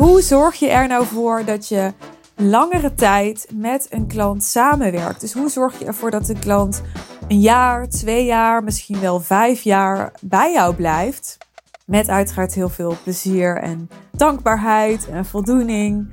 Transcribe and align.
Hoe 0.00 0.20
zorg 0.22 0.54
je 0.54 0.68
er 0.68 0.88
nou 0.88 1.06
voor 1.06 1.44
dat 1.44 1.68
je 1.68 1.92
langere 2.36 2.94
tijd 2.94 3.48
met 3.54 3.86
een 3.90 4.06
klant 4.06 4.44
samenwerkt? 4.44 5.20
Dus 5.20 5.32
hoe 5.32 5.48
zorg 5.48 5.78
je 5.78 5.84
ervoor 5.84 6.10
dat 6.10 6.26
de 6.26 6.38
klant 6.38 6.82
een 7.28 7.40
jaar, 7.40 7.88
twee 7.88 8.24
jaar, 8.24 8.64
misschien 8.64 9.00
wel 9.00 9.20
vijf 9.20 9.62
jaar 9.62 10.12
bij 10.20 10.52
jou 10.52 10.74
blijft? 10.74 11.38
Met 11.86 12.08
uiteraard 12.08 12.54
heel 12.54 12.68
veel 12.68 12.96
plezier 13.02 13.56
en 13.56 13.88
dankbaarheid 14.12 15.08
en 15.08 15.24
voldoening. 15.24 16.12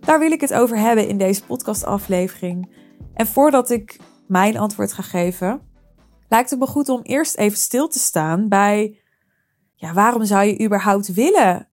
Daar 0.00 0.18
wil 0.18 0.32
ik 0.32 0.40
het 0.40 0.54
over 0.54 0.78
hebben 0.78 1.08
in 1.08 1.18
deze 1.18 1.44
podcastaflevering. 1.44 2.72
En 3.14 3.26
voordat 3.26 3.70
ik 3.70 4.00
mijn 4.26 4.58
antwoord 4.58 4.92
ga 4.92 5.02
geven, 5.02 5.60
lijkt 6.28 6.50
het 6.50 6.58
me 6.58 6.66
goed 6.66 6.88
om 6.88 7.00
eerst 7.02 7.36
even 7.36 7.58
stil 7.58 7.88
te 7.88 7.98
staan 7.98 8.48
bij 8.48 9.00
ja, 9.74 9.92
waarom 9.92 10.24
zou 10.24 10.44
je 10.44 10.64
überhaupt 10.64 11.14
willen 11.14 11.68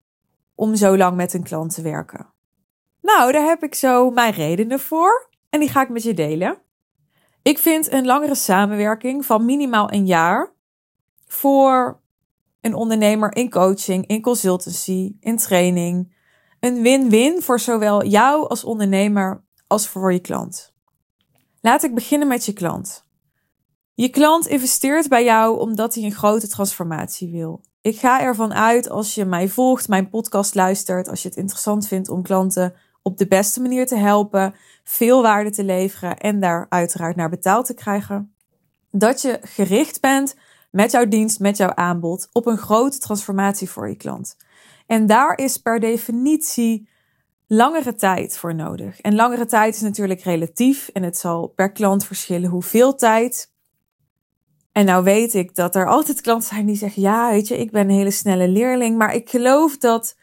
om 0.54 0.74
zo 0.76 0.96
lang 0.96 1.16
met 1.16 1.34
een 1.34 1.42
klant 1.42 1.74
te 1.74 1.82
werken? 1.82 2.32
Nou, 3.00 3.32
daar 3.32 3.46
heb 3.46 3.62
ik 3.62 3.74
zo 3.74 4.10
mijn 4.10 4.32
redenen 4.32 4.80
voor 4.80 5.28
en 5.50 5.60
die 5.60 5.68
ga 5.68 5.82
ik 5.82 5.88
met 5.88 6.02
je 6.02 6.14
delen. 6.14 6.58
Ik 7.42 7.58
vind 7.58 7.92
een 7.92 8.06
langere 8.06 8.34
samenwerking 8.34 9.26
van 9.26 9.44
minimaal 9.44 9.92
een 9.92 10.06
jaar 10.06 10.52
voor 11.26 12.00
een 12.60 12.74
ondernemer 12.74 13.36
in 13.36 13.50
coaching, 13.50 14.06
in 14.06 14.22
consultancy, 14.22 15.16
in 15.20 15.36
training, 15.36 16.16
een 16.60 16.82
win-win 16.82 17.42
voor 17.42 17.60
zowel 17.60 18.04
jou 18.04 18.48
als 18.48 18.64
ondernemer 18.64 19.44
als 19.66 19.88
voor 19.88 20.12
je 20.12 20.20
klant. 20.20 20.74
Laat 21.60 21.82
ik 21.82 21.94
beginnen 21.94 22.28
met 22.28 22.44
je 22.44 22.52
klant. 22.52 23.04
Je 23.94 24.08
klant 24.08 24.46
investeert 24.46 25.08
bij 25.08 25.24
jou 25.24 25.58
omdat 25.58 25.94
hij 25.94 26.04
een 26.04 26.12
grote 26.12 26.48
transformatie 26.48 27.30
wil. 27.30 27.60
Ik 27.84 27.98
ga 27.98 28.20
ervan 28.20 28.54
uit 28.54 28.88
als 28.88 29.14
je 29.14 29.24
mij 29.24 29.48
volgt, 29.48 29.88
mijn 29.88 30.08
podcast 30.08 30.54
luistert, 30.54 31.08
als 31.08 31.22
je 31.22 31.28
het 31.28 31.36
interessant 31.36 31.88
vindt 31.88 32.08
om 32.08 32.22
klanten 32.22 32.74
op 33.02 33.18
de 33.18 33.26
beste 33.26 33.60
manier 33.60 33.86
te 33.86 33.96
helpen, 33.96 34.54
veel 34.84 35.22
waarde 35.22 35.50
te 35.50 35.64
leveren 35.64 36.18
en 36.18 36.40
daar 36.40 36.66
uiteraard 36.68 37.16
naar 37.16 37.28
betaald 37.28 37.66
te 37.66 37.74
krijgen, 37.74 38.34
dat 38.90 39.22
je 39.22 39.38
gericht 39.42 40.00
bent 40.00 40.36
met 40.70 40.90
jouw 40.90 41.08
dienst, 41.08 41.40
met 41.40 41.56
jouw 41.56 41.74
aanbod 41.74 42.28
op 42.32 42.46
een 42.46 42.58
grote 42.58 42.98
transformatie 42.98 43.70
voor 43.70 43.88
je 43.88 43.96
klant. 43.96 44.36
En 44.86 45.06
daar 45.06 45.38
is 45.38 45.56
per 45.56 45.80
definitie 45.80 46.88
langere 47.46 47.94
tijd 47.94 48.38
voor 48.38 48.54
nodig. 48.54 49.00
En 49.00 49.14
langere 49.14 49.46
tijd 49.46 49.74
is 49.74 49.80
natuurlijk 49.80 50.20
relatief 50.20 50.88
en 50.88 51.02
het 51.02 51.18
zal 51.18 51.46
per 51.46 51.72
klant 51.72 52.04
verschillen 52.04 52.50
hoeveel 52.50 52.94
tijd. 52.94 53.53
En 54.74 54.84
nou 54.84 55.04
weet 55.04 55.34
ik 55.34 55.54
dat 55.54 55.74
er 55.74 55.88
altijd 55.88 56.20
klanten 56.20 56.48
zijn 56.48 56.66
die 56.66 56.76
zeggen: 56.76 57.02
Ja, 57.02 57.30
weet 57.30 57.48
je, 57.48 57.58
ik 57.58 57.70
ben 57.70 57.88
een 57.88 57.96
hele 57.96 58.10
snelle 58.10 58.48
leerling. 58.48 58.98
Maar 58.98 59.14
ik 59.14 59.30
geloof 59.30 59.78
dat, 59.78 60.16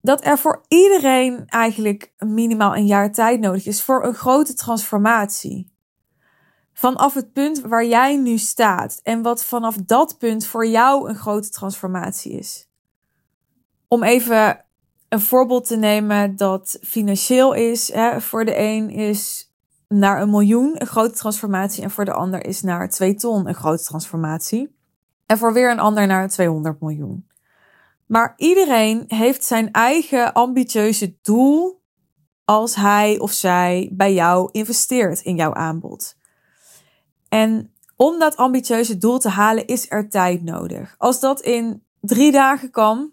dat 0.00 0.24
er 0.24 0.38
voor 0.38 0.64
iedereen 0.68 1.46
eigenlijk 1.46 2.12
minimaal 2.18 2.76
een 2.76 2.86
jaar 2.86 3.12
tijd 3.12 3.40
nodig 3.40 3.66
is 3.66 3.82
voor 3.82 4.04
een 4.04 4.14
grote 4.14 4.54
transformatie. 4.54 5.72
Vanaf 6.72 7.14
het 7.14 7.32
punt 7.32 7.60
waar 7.60 7.84
jij 7.84 8.16
nu 8.16 8.38
staat 8.38 9.00
en 9.02 9.22
wat 9.22 9.44
vanaf 9.44 9.76
dat 9.76 10.18
punt 10.18 10.46
voor 10.46 10.66
jou 10.66 11.08
een 11.08 11.16
grote 11.16 11.50
transformatie 11.50 12.32
is. 12.32 12.68
Om 13.88 14.02
even 14.02 14.64
een 15.08 15.20
voorbeeld 15.20 15.66
te 15.66 15.76
nemen 15.76 16.36
dat 16.36 16.78
financieel 16.82 17.52
is. 17.52 17.92
Hè, 17.92 18.20
voor 18.20 18.44
de 18.44 18.58
een 18.58 18.90
is 18.90 19.45
naar 19.88 20.22
een 20.22 20.30
miljoen 20.30 20.80
een 20.80 20.86
grote 20.86 21.14
transformatie 21.14 21.82
en 21.82 21.90
voor 21.90 22.04
de 22.04 22.12
ander 22.12 22.46
is 22.46 22.62
naar 22.62 22.88
twee 22.88 23.14
ton 23.14 23.48
een 23.48 23.54
grote 23.54 23.82
transformatie. 23.82 24.76
En 25.26 25.38
voor 25.38 25.52
weer 25.52 25.70
een 25.70 25.78
ander 25.78 26.06
naar 26.06 26.28
200 26.28 26.80
miljoen. 26.80 27.26
Maar 28.06 28.34
iedereen 28.36 29.04
heeft 29.06 29.44
zijn 29.44 29.72
eigen 29.72 30.32
ambitieuze 30.32 31.16
doel 31.22 31.82
als 32.44 32.74
hij 32.74 33.18
of 33.18 33.32
zij 33.32 33.90
bij 33.92 34.14
jou 34.14 34.48
investeert 34.52 35.20
in 35.20 35.36
jouw 35.36 35.54
aanbod. 35.54 36.16
En 37.28 37.74
om 37.96 38.18
dat 38.18 38.36
ambitieuze 38.36 38.98
doel 38.98 39.18
te 39.18 39.28
halen 39.28 39.66
is 39.66 39.90
er 39.90 40.08
tijd 40.08 40.42
nodig. 40.42 40.94
Als 40.98 41.20
dat 41.20 41.40
in 41.40 41.82
drie 42.00 42.32
dagen 42.32 42.70
kan, 42.70 43.12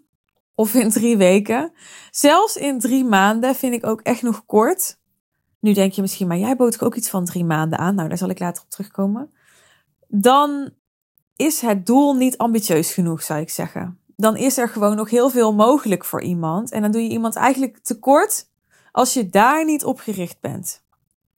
of 0.54 0.74
in 0.74 0.90
drie 0.90 1.16
weken, 1.16 1.72
zelfs 2.10 2.56
in 2.56 2.78
drie 2.78 3.04
maanden 3.04 3.54
vind 3.54 3.74
ik 3.74 3.86
ook 3.86 4.00
echt 4.00 4.22
nog 4.22 4.46
kort. 4.46 4.98
Nu 5.64 5.72
denk 5.72 5.92
je 5.92 6.00
misschien, 6.00 6.26
maar 6.26 6.38
jij 6.38 6.56
bood 6.56 6.82
ook 6.82 6.94
iets 6.94 7.08
van 7.08 7.24
drie 7.24 7.44
maanden 7.44 7.78
aan. 7.78 7.94
Nou, 7.94 8.08
daar 8.08 8.18
zal 8.18 8.28
ik 8.28 8.38
later 8.38 8.62
op 8.62 8.70
terugkomen. 8.70 9.30
Dan 10.08 10.70
is 11.36 11.60
het 11.60 11.86
doel 11.86 12.14
niet 12.14 12.38
ambitieus 12.38 12.92
genoeg, 12.92 13.22
zou 13.22 13.40
ik 13.40 13.50
zeggen. 13.50 13.98
Dan 14.16 14.36
is 14.36 14.58
er 14.58 14.68
gewoon 14.68 14.96
nog 14.96 15.10
heel 15.10 15.30
veel 15.30 15.54
mogelijk 15.54 16.04
voor 16.04 16.22
iemand. 16.22 16.70
En 16.70 16.82
dan 16.82 16.90
doe 16.90 17.02
je 17.02 17.08
iemand 17.08 17.36
eigenlijk 17.36 17.78
tekort 17.78 18.48
als 18.92 19.14
je 19.14 19.28
daar 19.28 19.64
niet 19.64 19.84
op 19.84 19.98
gericht 19.98 20.40
bent. 20.40 20.82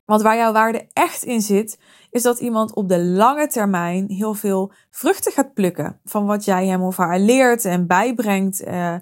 Want 0.04 0.22
waar 0.22 0.36
jouw 0.36 0.52
waarde 0.52 0.86
echt 0.92 1.22
in 1.22 1.40
zit, 1.40 1.78
is 2.10 2.22
dat 2.22 2.38
iemand 2.38 2.74
op 2.74 2.88
de 2.88 3.00
lange 3.00 3.46
termijn 3.46 4.08
heel 4.08 4.34
veel 4.34 4.72
vruchten 4.90 5.32
gaat 5.32 5.54
plukken 5.54 6.00
van 6.04 6.26
wat 6.26 6.44
jij 6.44 6.66
hem 6.66 6.82
of 6.82 6.96
haar 6.96 7.18
leert 7.18 7.64
en 7.64 7.86
bijbrengt. 7.86 8.62
Eh, 8.62 8.94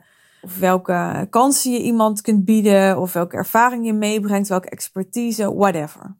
of 0.44 0.58
welke 0.58 1.26
kansen 1.30 1.72
je 1.72 1.82
iemand 1.82 2.20
kunt 2.20 2.44
bieden, 2.44 2.98
of 2.98 3.12
welke 3.12 3.36
ervaring 3.36 3.86
je 3.86 3.92
meebrengt, 3.92 4.48
welke 4.48 4.68
expertise, 4.68 5.54
whatever. 5.54 6.16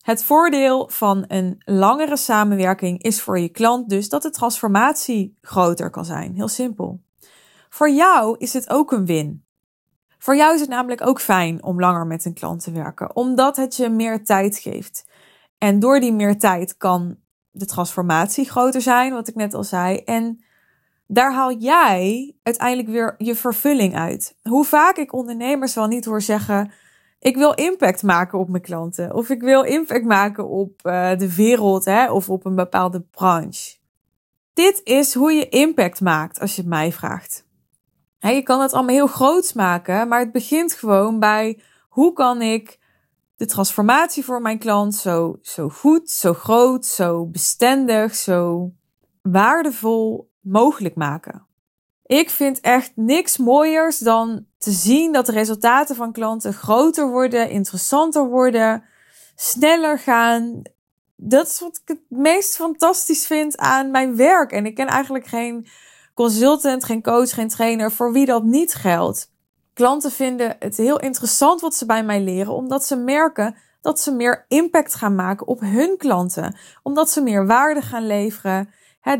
Het 0.00 0.24
voordeel 0.24 0.88
van 0.88 1.24
een 1.28 1.62
langere 1.64 2.16
samenwerking 2.16 3.02
is 3.02 3.20
voor 3.20 3.38
je 3.38 3.48
klant 3.48 3.88
dus 3.88 4.08
dat 4.08 4.22
de 4.22 4.30
transformatie 4.30 5.38
groter 5.40 5.90
kan 5.90 6.04
zijn. 6.04 6.34
Heel 6.34 6.48
simpel. 6.48 7.02
Voor 7.68 7.90
jou 7.90 8.36
is 8.38 8.52
het 8.52 8.70
ook 8.70 8.92
een 8.92 9.06
win. 9.06 9.44
Voor 10.18 10.36
jou 10.36 10.54
is 10.54 10.60
het 10.60 10.68
namelijk 10.68 11.06
ook 11.06 11.20
fijn 11.20 11.62
om 11.62 11.80
langer 11.80 12.06
met 12.06 12.24
een 12.24 12.34
klant 12.34 12.62
te 12.62 12.72
werken, 12.72 13.16
omdat 13.16 13.56
het 13.56 13.76
je 13.76 13.88
meer 13.88 14.24
tijd 14.24 14.58
geeft. 14.58 15.08
En 15.58 15.78
door 15.78 16.00
die 16.00 16.12
meer 16.12 16.38
tijd 16.38 16.76
kan 16.76 17.16
de 17.50 17.66
transformatie 17.66 18.50
groter 18.50 18.80
zijn, 18.80 19.12
wat 19.12 19.28
ik 19.28 19.34
net 19.34 19.54
al 19.54 19.64
zei. 19.64 19.96
En 19.96 20.44
daar 21.12 21.32
haal 21.32 21.52
jij 21.52 22.34
uiteindelijk 22.42 22.88
weer 22.88 23.14
je 23.18 23.34
vervulling 23.34 23.96
uit. 23.96 24.36
Hoe 24.42 24.64
vaak 24.64 24.96
ik 24.96 25.12
ondernemers 25.12 25.74
wel 25.74 25.86
niet 25.86 26.04
hoor 26.04 26.22
zeggen: 26.22 26.72
ik 27.18 27.36
wil 27.36 27.52
impact 27.54 28.02
maken 28.02 28.38
op 28.38 28.48
mijn 28.48 28.62
klanten, 28.62 29.14
of 29.14 29.28
ik 29.28 29.40
wil 29.40 29.62
impact 29.62 30.04
maken 30.04 30.48
op 30.48 30.80
uh, 30.82 31.16
de 31.16 31.34
wereld 31.34 31.84
hè, 31.84 32.10
of 32.10 32.28
op 32.28 32.44
een 32.44 32.54
bepaalde 32.54 33.00
branche. 33.00 33.78
Dit 34.52 34.80
is 34.84 35.14
hoe 35.14 35.32
je 35.32 35.48
impact 35.48 36.00
maakt, 36.00 36.40
als 36.40 36.54
je 36.54 36.60
het 36.60 36.70
mij 36.70 36.92
vraagt. 36.92 37.48
Je 38.18 38.42
kan 38.42 38.60
het 38.60 38.72
allemaal 38.72 38.94
heel 38.94 39.06
groot 39.06 39.54
maken, 39.54 40.08
maar 40.08 40.20
het 40.20 40.32
begint 40.32 40.72
gewoon 40.72 41.18
bij 41.18 41.60
hoe 41.88 42.12
kan 42.12 42.42
ik 42.42 42.78
de 43.36 43.46
transformatie 43.46 44.24
voor 44.24 44.42
mijn 44.42 44.58
klant 44.58 44.94
zo, 44.94 45.38
zo 45.42 45.68
goed, 45.68 46.10
zo 46.10 46.32
groot, 46.32 46.86
zo 46.86 47.26
bestendig, 47.26 48.14
zo 48.14 48.70
waardevol 49.22 50.29
mogelijk 50.40 50.94
maken. 50.94 51.46
Ik 52.06 52.30
vind 52.30 52.60
echt 52.60 52.92
niks 52.94 53.36
mooiers 53.36 53.98
dan 53.98 54.46
te 54.58 54.70
zien 54.70 55.12
dat 55.12 55.26
de 55.26 55.32
resultaten 55.32 55.96
van 55.96 56.12
klanten 56.12 56.52
groter 56.52 57.08
worden, 57.10 57.50
interessanter 57.50 58.28
worden, 58.28 58.84
sneller 59.34 59.98
gaan. 59.98 60.62
Dat 61.16 61.46
is 61.46 61.60
wat 61.60 61.80
ik 61.82 61.88
het 61.88 62.00
meest 62.08 62.56
fantastisch 62.56 63.26
vind 63.26 63.56
aan 63.56 63.90
mijn 63.90 64.16
werk. 64.16 64.52
En 64.52 64.66
ik 64.66 64.74
ken 64.74 64.86
eigenlijk 64.86 65.26
geen 65.26 65.66
consultant, 66.14 66.84
geen 66.84 67.02
coach, 67.02 67.30
geen 67.30 67.48
trainer 67.48 67.92
voor 67.92 68.12
wie 68.12 68.26
dat 68.26 68.44
niet 68.44 68.74
geldt. 68.74 69.32
Klanten 69.74 70.10
vinden 70.10 70.56
het 70.58 70.76
heel 70.76 71.00
interessant 71.00 71.60
wat 71.60 71.74
ze 71.74 71.86
bij 71.86 72.04
mij 72.04 72.20
leren, 72.20 72.52
omdat 72.52 72.84
ze 72.84 72.96
merken 72.96 73.56
dat 73.80 74.00
ze 74.00 74.12
meer 74.12 74.44
impact 74.48 74.94
gaan 74.94 75.14
maken 75.14 75.46
op 75.46 75.60
hun 75.60 75.96
klanten. 75.96 76.56
Omdat 76.82 77.10
ze 77.10 77.22
meer 77.22 77.46
waarde 77.46 77.82
gaan 77.82 78.06
leveren. 78.06 78.70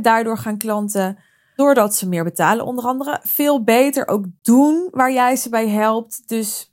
Daardoor 0.01 0.39
gaan 0.39 0.59
klanten, 0.59 1.19
doordat 1.57 1.95
ze 1.95 2.09
meer 2.09 2.25
betalen 2.25 2.65
onder 2.65 2.85
andere, 2.85 3.21
veel 3.23 3.65
beter 3.65 4.09
ook 4.09 4.25
doen 4.43 4.89
waar 4.91 5.13
jij 5.13 5.37
ze 5.37 5.49
bij 5.49 5.69
helpt. 5.69 6.29
Dus 6.29 6.73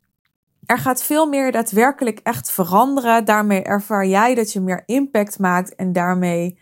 er 0.65 0.77
gaat 0.77 1.03
veel 1.03 1.27
meer 1.27 1.51
daadwerkelijk 1.51 2.19
echt 2.23 2.51
veranderen. 2.51 3.25
Daarmee 3.25 3.63
ervaar 3.63 4.05
jij 4.05 4.35
dat 4.35 4.53
je 4.53 4.59
meer 4.59 4.83
impact 4.85 5.39
maakt 5.39 5.75
en 5.75 5.93
daarmee 5.93 6.59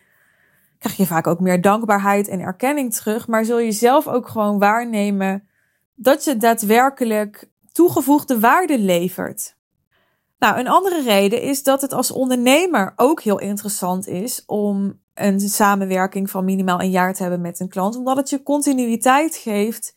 krijg 0.80 0.98
je 0.98 1.06
vaak 1.06 1.28
ook 1.28 1.40
meer 1.40 1.62
dankbaarheid 1.62 2.28
en 2.28 2.40
erkenning 2.40 2.94
terug. 2.94 3.28
Maar 3.28 3.46
zul 3.46 3.60
je 3.60 3.72
zelf 3.72 4.08
ook 4.08 4.28
gewoon 4.28 4.60
waarnemen 4.60 5.48
dat 5.96 6.24
je 6.24 6.38
daadwerkelijk 6.38 7.50
toegevoegde 7.72 8.40
waarde 8.40 8.80
levert. 8.80 9.56
Nou, 10.40 10.60
een 10.60 10.68
andere 10.68 11.02
reden 11.02 11.42
is 11.42 11.64
dat 11.64 11.82
het 11.82 11.94
als 11.94 12.12
ondernemer 12.12 12.94
ook 12.96 13.22
heel 13.22 13.40
interessant 13.40 14.08
is 14.08 14.44
om 14.46 15.00
een 15.16 15.40
samenwerking 15.40 16.30
van 16.30 16.46
minimaal 16.46 16.82
een 16.82 16.90
jaar 16.90 17.14
te 17.14 17.22
hebben 17.22 17.42
met 17.42 17.60
een 17.60 17.70
klant, 17.70 17.96
omdat 17.96 18.18
het 18.18 18.30
je 18.30 18.44
continuïteit 18.44 19.36
geeft 19.36 19.96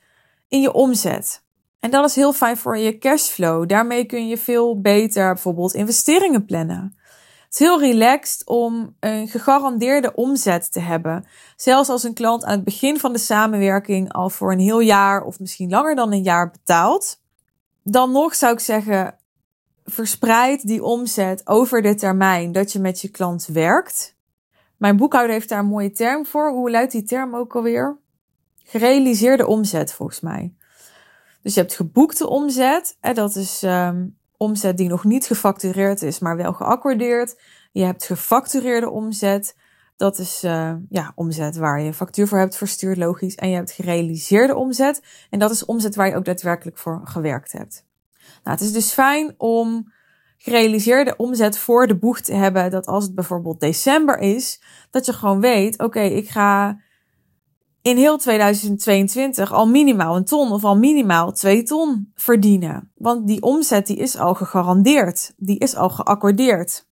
in 0.48 0.60
je 0.60 0.72
omzet. 0.72 1.42
En 1.80 1.90
dat 1.90 2.08
is 2.08 2.14
heel 2.14 2.32
fijn 2.32 2.56
voor 2.56 2.78
je 2.78 2.98
cashflow. 2.98 3.68
Daarmee 3.68 4.04
kun 4.04 4.28
je 4.28 4.38
veel 4.38 4.80
beter 4.80 5.32
bijvoorbeeld 5.32 5.74
investeringen 5.74 6.44
plannen. 6.44 6.96
Het 7.44 7.52
is 7.52 7.58
heel 7.58 7.80
relaxed 7.80 8.46
om 8.46 8.96
een 9.00 9.28
gegarandeerde 9.28 10.14
omzet 10.14 10.72
te 10.72 10.80
hebben. 10.80 11.26
Zelfs 11.56 11.88
als 11.88 12.02
een 12.02 12.14
klant 12.14 12.44
aan 12.44 12.52
het 12.52 12.64
begin 12.64 12.98
van 12.98 13.12
de 13.12 13.18
samenwerking 13.18 14.12
al 14.12 14.30
voor 14.30 14.52
een 14.52 14.58
heel 14.58 14.80
jaar 14.80 15.22
of 15.22 15.40
misschien 15.40 15.70
langer 15.70 15.94
dan 15.94 16.12
een 16.12 16.22
jaar 16.22 16.50
betaalt. 16.50 17.22
Dan 17.82 18.12
nog 18.12 18.34
zou 18.34 18.52
ik 18.52 18.60
zeggen, 18.60 19.16
verspreid 19.84 20.66
die 20.66 20.84
omzet 20.84 21.46
over 21.46 21.82
de 21.82 21.94
termijn 21.94 22.52
dat 22.52 22.72
je 22.72 22.78
met 22.78 23.00
je 23.00 23.08
klant 23.08 23.46
werkt. 23.46 24.16
Mijn 24.78 24.96
boekhouder 24.96 25.32
heeft 25.32 25.48
daar 25.48 25.58
een 25.58 25.66
mooie 25.66 25.90
term 25.90 26.26
voor. 26.26 26.50
Hoe 26.50 26.70
luidt 26.70 26.92
die 26.92 27.02
term 27.02 27.36
ook 27.36 27.56
alweer? 27.56 27.98
Gerealiseerde 28.64 29.46
omzet 29.46 29.92
volgens 29.92 30.20
mij. 30.20 30.54
Dus 31.42 31.54
je 31.54 31.60
hebt 31.60 31.74
geboekte 31.74 32.28
omzet. 32.28 32.96
En 33.00 33.14
dat 33.14 33.36
is 33.36 33.62
um, 33.62 34.18
omzet 34.36 34.76
die 34.76 34.88
nog 34.88 35.04
niet 35.04 35.26
gefactureerd 35.26 36.02
is, 36.02 36.18
maar 36.18 36.36
wel 36.36 36.52
geaccordeerd. 36.52 37.40
Je 37.72 37.84
hebt 37.84 38.04
gefactureerde 38.04 38.90
omzet. 38.90 39.56
Dat 39.96 40.18
is 40.18 40.44
uh, 40.44 40.74
ja, 40.88 41.12
omzet 41.14 41.56
waar 41.56 41.80
je 41.80 41.94
factuur 41.94 42.28
voor 42.28 42.38
hebt 42.38 42.56
verstuurd, 42.56 42.96
logisch. 42.96 43.34
En 43.34 43.48
je 43.48 43.56
hebt 43.56 43.70
gerealiseerde 43.70 44.54
omzet. 44.54 45.02
En 45.30 45.38
dat 45.38 45.50
is 45.50 45.64
omzet 45.64 45.94
waar 45.94 46.08
je 46.08 46.16
ook 46.16 46.24
daadwerkelijk 46.24 46.78
voor 46.78 47.00
gewerkt 47.04 47.52
hebt. 47.52 47.86
Nou, 48.18 48.56
het 48.56 48.60
is 48.60 48.72
dus 48.72 48.92
fijn 48.92 49.34
om 49.36 49.92
gerealiseerde 50.38 51.16
omzet 51.16 51.58
voor 51.58 51.86
de 51.86 51.96
boeg 51.96 52.20
te 52.20 52.34
hebben. 52.34 52.70
Dat 52.70 52.86
als 52.86 53.04
het 53.04 53.14
bijvoorbeeld 53.14 53.60
december 53.60 54.18
is, 54.18 54.62
dat 54.90 55.06
je 55.06 55.12
gewoon 55.12 55.40
weet: 55.40 55.82
oké, 55.82 56.00
ik 56.00 56.28
ga 56.28 56.80
in 57.82 57.96
heel 57.96 58.18
2022 58.18 59.52
al 59.52 59.68
minimaal 59.68 60.16
een 60.16 60.24
ton 60.24 60.52
of 60.52 60.64
al 60.64 60.76
minimaal 60.76 61.32
twee 61.32 61.62
ton 61.62 62.12
verdienen. 62.14 62.92
Want 62.94 63.26
die 63.26 63.42
omzet 63.42 63.86
die 63.86 63.96
is 63.96 64.18
al 64.18 64.34
gegarandeerd, 64.34 65.32
die 65.36 65.58
is 65.58 65.76
al 65.76 65.88
geaccordeerd. 65.88 66.86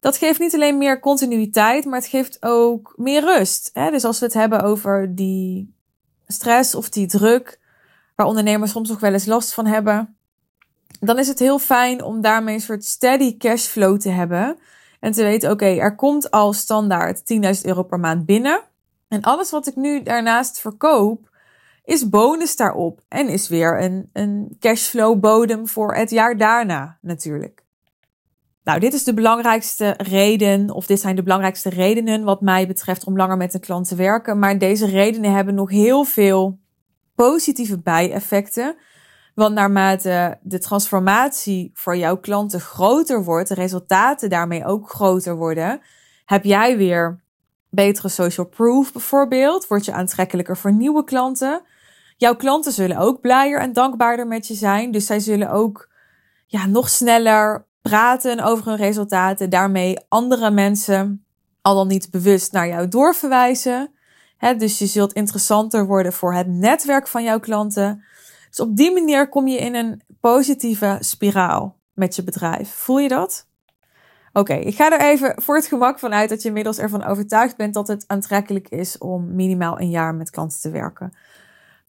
Dat 0.00 0.16
geeft 0.16 0.38
niet 0.38 0.54
alleen 0.54 0.78
meer 0.78 1.00
continuïteit, 1.00 1.84
maar 1.84 1.98
het 1.98 2.08
geeft 2.08 2.36
ook 2.40 2.92
meer 2.96 3.20
rust. 3.20 3.70
Hè? 3.72 3.90
Dus 3.90 4.04
als 4.04 4.18
we 4.18 4.24
het 4.24 4.34
hebben 4.34 4.62
over 4.62 5.14
die 5.14 5.74
stress 6.26 6.74
of 6.74 6.88
die 6.88 7.06
druk, 7.06 7.60
waar 8.14 8.26
ondernemers 8.26 8.70
soms 8.70 8.88
nog 8.88 9.00
wel 9.00 9.12
eens 9.12 9.26
last 9.26 9.54
van 9.54 9.66
hebben, 9.66 10.17
dan 11.00 11.18
is 11.18 11.28
het 11.28 11.38
heel 11.38 11.58
fijn 11.58 12.02
om 12.02 12.20
daarmee 12.20 12.54
een 12.54 12.60
soort 12.60 12.84
steady 12.84 13.36
cashflow 13.36 14.00
te 14.00 14.10
hebben. 14.10 14.58
En 15.00 15.12
te 15.12 15.22
weten, 15.22 15.50
oké, 15.50 15.66
er 15.66 15.94
komt 15.94 16.30
al 16.30 16.52
standaard 16.52 17.20
10.000 17.20 17.62
euro 17.62 17.82
per 17.82 18.00
maand 18.00 18.26
binnen. 18.26 18.60
En 19.08 19.22
alles 19.22 19.50
wat 19.50 19.66
ik 19.66 19.76
nu 19.76 20.02
daarnaast 20.02 20.60
verkoop, 20.60 21.30
is 21.84 22.08
bonus 22.08 22.56
daarop. 22.56 23.00
En 23.08 23.28
is 23.28 23.48
weer 23.48 23.82
een, 23.82 24.10
een 24.12 24.56
cashflow 24.60 25.20
bodem 25.20 25.68
voor 25.68 25.94
het 25.94 26.10
jaar 26.10 26.36
daarna 26.36 26.98
natuurlijk. 27.00 27.66
Nou, 28.64 28.80
dit 28.80 28.94
is 28.94 29.04
de 29.04 29.14
belangrijkste 29.14 29.94
reden, 29.96 30.70
of 30.70 30.86
dit 30.86 31.00
zijn 31.00 31.16
de 31.16 31.22
belangrijkste 31.22 31.68
redenen 31.68 32.24
wat 32.24 32.40
mij 32.40 32.66
betreft 32.66 33.04
om 33.04 33.16
langer 33.16 33.36
met 33.36 33.54
een 33.54 33.60
klant 33.60 33.88
te 33.88 33.94
werken. 33.94 34.38
Maar 34.38 34.58
deze 34.58 34.86
redenen 34.86 35.32
hebben 35.32 35.54
nog 35.54 35.70
heel 35.70 36.04
veel 36.04 36.58
positieve 37.14 37.78
bijeffecten. 37.78 38.76
Want 39.38 39.54
naarmate 39.54 40.38
de 40.42 40.58
transformatie 40.58 41.70
voor 41.74 41.96
jouw 41.96 42.16
klanten 42.16 42.60
groter 42.60 43.24
wordt, 43.24 43.48
de 43.48 43.54
resultaten 43.54 44.30
daarmee 44.30 44.64
ook 44.64 44.90
groter 44.90 45.36
worden, 45.36 45.80
heb 46.24 46.44
jij 46.44 46.76
weer 46.76 47.20
betere 47.70 48.08
social 48.08 48.46
proof 48.46 48.92
bijvoorbeeld. 48.92 49.66
Word 49.66 49.84
je 49.84 49.92
aantrekkelijker 49.92 50.56
voor 50.56 50.72
nieuwe 50.72 51.04
klanten. 51.04 51.62
Jouw 52.16 52.36
klanten 52.36 52.72
zullen 52.72 52.96
ook 52.96 53.20
blijer 53.20 53.60
en 53.60 53.72
dankbaarder 53.72 54.26
met 54.26 54.46
je 54.46 54.54
zijn. 54.54 54.90
Dus 54.90 55.06
zij 55.06 55.20
zullen 55.20 55.50
ook 55.50 55.88
ja, 56.46 56.66
nog 56.66 56.88
sneller 56.88 57.66
praten 57.82 58.40
over 58.40 58.66
hun 58.66 58.76
resultaten. 58.76 59.50
Daarmee 59.50 59.98
andere 60.08 60.50
mensen 60.50 61.24
al 61.62 61.74
dan 61.74 61.88
niet 61.88 62.10
bewust 62.10 62.52
naar 62.52 62.68
jou 62.68 62.88
doorverwijzen. 62.88 63.90
dus 64.56 64.78
je 64.78 64.86
zult 64.86 65.12
interessanter 65.12 65.86
worden 65.86 66.12
voor 66.12 66.34
het 66.34 66.46
netwerk 66.46 67.08
van 67.08 67.22
jouw 67.22 67.40
klanten. 67.40 68.04
Dus 68.48 68.60
op 68.60 68.76
die 68.76 68.92
manier 68.92 69.28
kom 69.28 69.48
je 69.48 69.58
in 69.58 69.74
een 69.74 70.02
positieve 70.20 70.96
spiraal 71.00 71.76
met 71.92 72.16
je 72.16 72.24
bedrijf. 72.24 72.70
Voel 72.70 72.98
je 72.98 73.08
dat? 73.08 73.46
Oké, 74.32 74.54
ik 74.54 74.74
ga 74.74 74.92
er 74.92 75.00
even 75.00 75.42
voor 75.42 75.56
het 75.56 75.66
gemak 75.66 75.98
van 75.98 76.12
uit 76.12 76.28
dat 76.28 76.42
je 76.42 76.48
inmiddels 76.48 76.78
ervan 76.78 77.04
overtuigd 77.04 77.56
bent 77.56 77.74
dat 77.74 77.88
het 77.88 78.04
aantrekkelijk 78.06 78.68
is 78.68 78.98
om 78.98 79.34
minimaal 79.34 79.80
een 79.80 79.90
jaar 79.90 80.14
met 80.14 80.30
klanten 80.30 80.60
te 80.60 80.70
werken. 80.70 81.12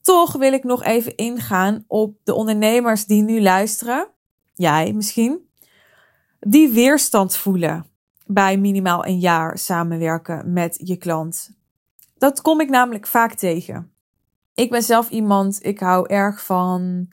Toch 0.01 0.33
wil 0.33 0.53
ik 0.53 0.63
nog 0.63 0.83
even 0.83 1.15
ingaan 1.15 1.83
op 1.87 2.15
de 2.23 2.33
ondernemers 2.33 3.05
die 3.05 3.21
nu 3.21 3.41
luisteren, 3.41 4.07
jij 4.53 4.93
misschien, 4.93 5.49
die 6.39 6.69
weerstand 6.69 7.35
voelen 7.35 7.85
bij 8.25 8.57
minimaal 8.57 9.05
een 9.05 9.19
jaar 9.19 9.57
samenwerken 9.57 10.53
met 10.53 10.79
je 10.83 10.97
klant. 10.97 11.49
Dat 12.17 12.41
kom 12.41 12.61
ik 12.61 12.69
namelijk 12.69 13.07
vaak 13.07 13.33
tegen. 13.33 13.91
Ik 14.59 14.69
ben 14.69 14.83
zelf 14.83 15.09
iemand, 15.09 15.65
ik 15.65 15.79
hou 15.79 16.07
erg 16.07 16.45
van 16.45 17.07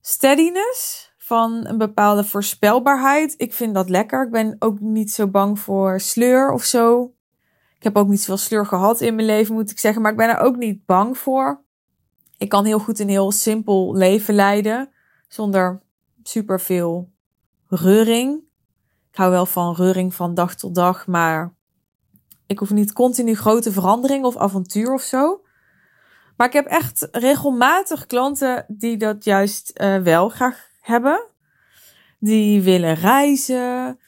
steadiness 0.00 1.10
van 1.18 1.66
een 1.66 1.78
bepaalde 1.78 2.24
voorspelbaarheid. 2.24 3.34
Ik 3.36 3.52
vind 3.52 3.74
dat 3.74 3.88
lekker. 3.88 4.24
Ik 4.24 4.30
ben 4.30 4.56
ook 4.58 4.80
niet 4.80 5.12
zo 5.12 5.28
bang 5.28 5.58
voor 5.58 6.00
sleur 6.00 6.50
of 6.50 6.62
zo. 6.62 7.14
Ik 7.76 7.82
heb 7.82 7.96
ook 7.96 8.08
niet 8.08 8.20
zoveel 8.20 8.36
sleur 8.36 8.66
gehad 8.66 9.00
in 9.00 9.14
mijn 9.14 9.26
leven, 9.26 9.54
moet 9.54 9.70
ik 9.70 9.78
zeggen. 9.78 10.02
Maar 10.02 10.10
ik 10.10 10.16
ben 10.16 10.28
er 10.28 10.38
ook 10.38 10.56
niet 10.56 10.86
bang 10.86 11.18
voor. 11.18 11.62
Ik 12.38 12.48
kan 12.48 12.64
heel 12.64 12.78
goed 12.78 12.98
een 12.98 13.08
heel 13.08 13.32
simpel 13.32 13.94
leven 13.94 14.34
leiden. 14.34 14.90
Zonder 15.28 15.82
superveel 16.22 17.10
reuring. 17.68 18.42
Ik 19.10 19.16
hou 19.16 19.30
wel 19.30 19.46
van 19.46 19.74
reuring 19.74 20.14
van 20.14 20.34
dag 20.34 20.54
tot 20.54 20.74
dag. 20.74 21.06
Maar 21.06 21.54
ik 22.46 22.58
hoef 22.58 22.70
niet 22.70 22.92
continu 22.92 23.34
grote 23.34 23.72
verandering 23.72 24.24
of 24.24 24.36
avontuur 24.36 24.92
of 24.92 25.02
zo. 25.02 25.40
Maar 26.42 26.50
ik 26.50 26.56
heb 26.56 26.66
echt 26.66 27.08
regelmatig 27.12 28.06
klanten 28.06 28.64
die 28.68 28.96
dat 28.96 29.24
juist 29.24 29.72
uh, 29.74 29.96
wel 29.96 30.28
graag 30.28 30.68
hebben. 30.80 31.26
Die 32.18 32.62
willen 32.62 32.94
reizen. 32.94 33.98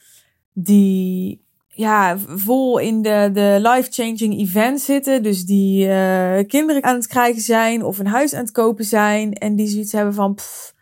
Die 0.53 1.45
ja, 1.67 2.17
vol 2.17 2.77
in 2.77 3.01
de, 3.01 3.29
de 3.33 3.57
life-changing 3.61 4.39
event 4.39 4.81
zitten. 4.81 5.23
Dus 5.23 5.45
die 5.45 5.87
uh, 5.87 6.39
kinderen 6.47 6.83
aan 6.83 6.95
het 6.95 7.07
krijgen 7.07 7.41
zijn 7.41 7.83
of 7.83 7.99
een 7.99 8.07
huis 8.07 8.33
aan 8.33 8.41
het 8.41 8.51
kopen 8.51 8.85
zijn. 8.85 9.33
En 9.33 9.55
die 9.55 9.67
zoiets 9.67 9.91
hebben 9.91 10.13
van, 10.13 10.33
pff, 10.33 10.73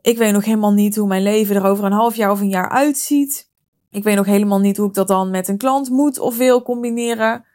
ik 0.00 0.18
weet 0.18 0.32
nog 0.32 0.44
helemaal 0.44 0.72
niet 0.72 0.96
hoe 0.96 1.08
mijn 1.08 1.22
leven 1.22 1.56
er 1.56 1.66
over 1.66 1.84
een 1.84 1.92
half 1.92 2.16
jaar 2.16 2.30
of 2.30 2.40
een 2.40 2.48
jaar 2.48 2.70
uitziet. 2.70 3.50
Ik 3.90 4.02
weet 4.02 4.16
nog 4.16 4.26
helemaal 4.26 4.60
niet 4.60 4.76
hoe 4.76 4.88
ik 4.88 4.94
dat 4.94 5.08
dan 5.08 5.30
met 5.30 5.48
een 5.48 5.58
klant 5.58 5.90
moet 5.90 6.18
of 6.18 6.36
wil 6.36 6.62
combineren. 6.62 7.45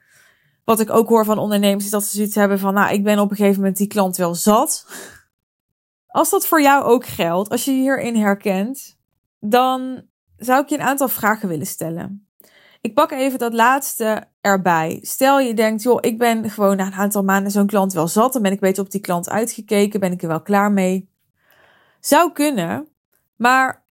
Wat 0.71 0.79
ik 0.79 0.89
ook 0.89 1.09
hoor 1.09 1.25
van 1.25 1.37
ondernemers 1.37 1.85
is 1.85 1.91
dat 1.91 2.03
ze 2.03 2.15
zoiets 2.15 2.35
hebben 2.35 2.59
van, 2.59 2.73
nou, 2.73 2.93
ik 2.93 3.03
ben 3.03 3.19
op 3.19 3.29
een 3.29 3.35
gegeven 3.35 3.59
moment 3.59 3.77
die 3.77 3.87
klant 3.87 4.17
wel 4.17 4.35
zat. 4.35 4.85
Als 6.07 6.29
dat 6.29 6.47
voor 6.47 6.61
jou 6.61 6.83
ook 6.83 7.05
geldt, 7.05 7.49
als 7.49 7.65
je 7.65 7.71
je 7.71 7.81
hierin 7.81 8.15
herkent, 8.15 8.97
dan 9.39 10.01
zou 10.37 10.61
ik 10.61 10.69
je 10.69 10.75
een 10.75 10.85
aantal 10.85 11.07
vragen 11.07 11.49
willen 11.49 11.65
stellen. 11.65 12.27
Ik 12.81 12.93
pak 12.93 13.11
even 13.11 13.39
dat 13.39 13.53
laatste 13.53 14.23
erbij. 14.41 14.99
Stel 15.01 15.39
je 15.39 15.53
denkt, 15.53 15.83
joh, 15.83 15.97
ik 16.01 16.17
ben 16.17 16.49
gewoon 16.49 16.77
na 16.77 16.85
een 16.85 16.93
aantal 16.93 17.23
maanden 17.23 17.51
zo'n 17.51 17.67
klant 17.67 17.93
wel 17.93 18.07
zat. 18.07 18.33
Dan 18.33 18.41
ben 18.41 18.51
ik 18.51 18.59
beetje 18.59 18.81
op 18.81 18.91
die 18.91 19.01
klant 19.01 19.29
uitgekeken. 19.29 19.99
Ben 19.99 20.11
ik 20.11 20.21
er 20.21 20.27
wel 20.27 20.41
klaar 20.41 20.71
mee? 20.71 21.09
Zou 21.99 22.31
kunnen. 22.31 22.87
Maar 23.35 23.85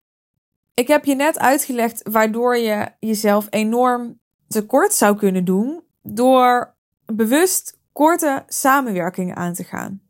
ik 0.73 0.87
heb 0.87 1.05
je 1.05 1.15
net 1.15 1.39
uitgelegd 1.39 2.09
waardoor 2.11 2.57
je 2.57 2.91
jezelf 2.99 3.47
enorm 3.49 4.19
tekort 4.47 4.93
zou 4.93 5.15
kunnen 5.15 5.45
doen. 5.45 5.83
Door 6.03 6.79
bewust 7.15 7.79
korte 7.91 8.43
samenwerkingen 8.47 9.35
aan 9.35 9.53
te 9.53 9.63
gaan. 9.63 10.01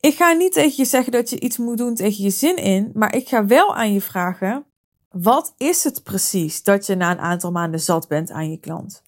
Ik 0.00 0.14
ga 0.14 0.32
niet 0.32 0.52
tegen 0.52 0.76
je 0.76 0.84
zeggen 0.84 1.12
dat 1.12 1.30
je 1.30 1.40
iets 1.40 1.58
moet 1.58 1.78
doen 1.78 1.94
tegen 1.94 2.24
je 2.24 2.30
zin 2.30 2.56
in, 2.56 2.90
maar 2.94 3.14
ik 3.14 3.28
ga 3.28 3.46
wel 3.46 3.76
aan 3.76 3.92
je 3.92 4.00
vragen: 4.00 4.66
wat 5.08 5.54
is 5.56 5.84
het 5.84 6.02
precies 6.02 6.62
dat 6.62 6.86
je 6.86 6.94
na 6.94 7.10
een 7.10 7.18
aantal 7.18 7.50
maanden 7.50 7.80
zat 7.80 8.08
bent 8.08 8.30
aan 8.30 8.50
je 8.50 8.58
klant? 8.58 9.02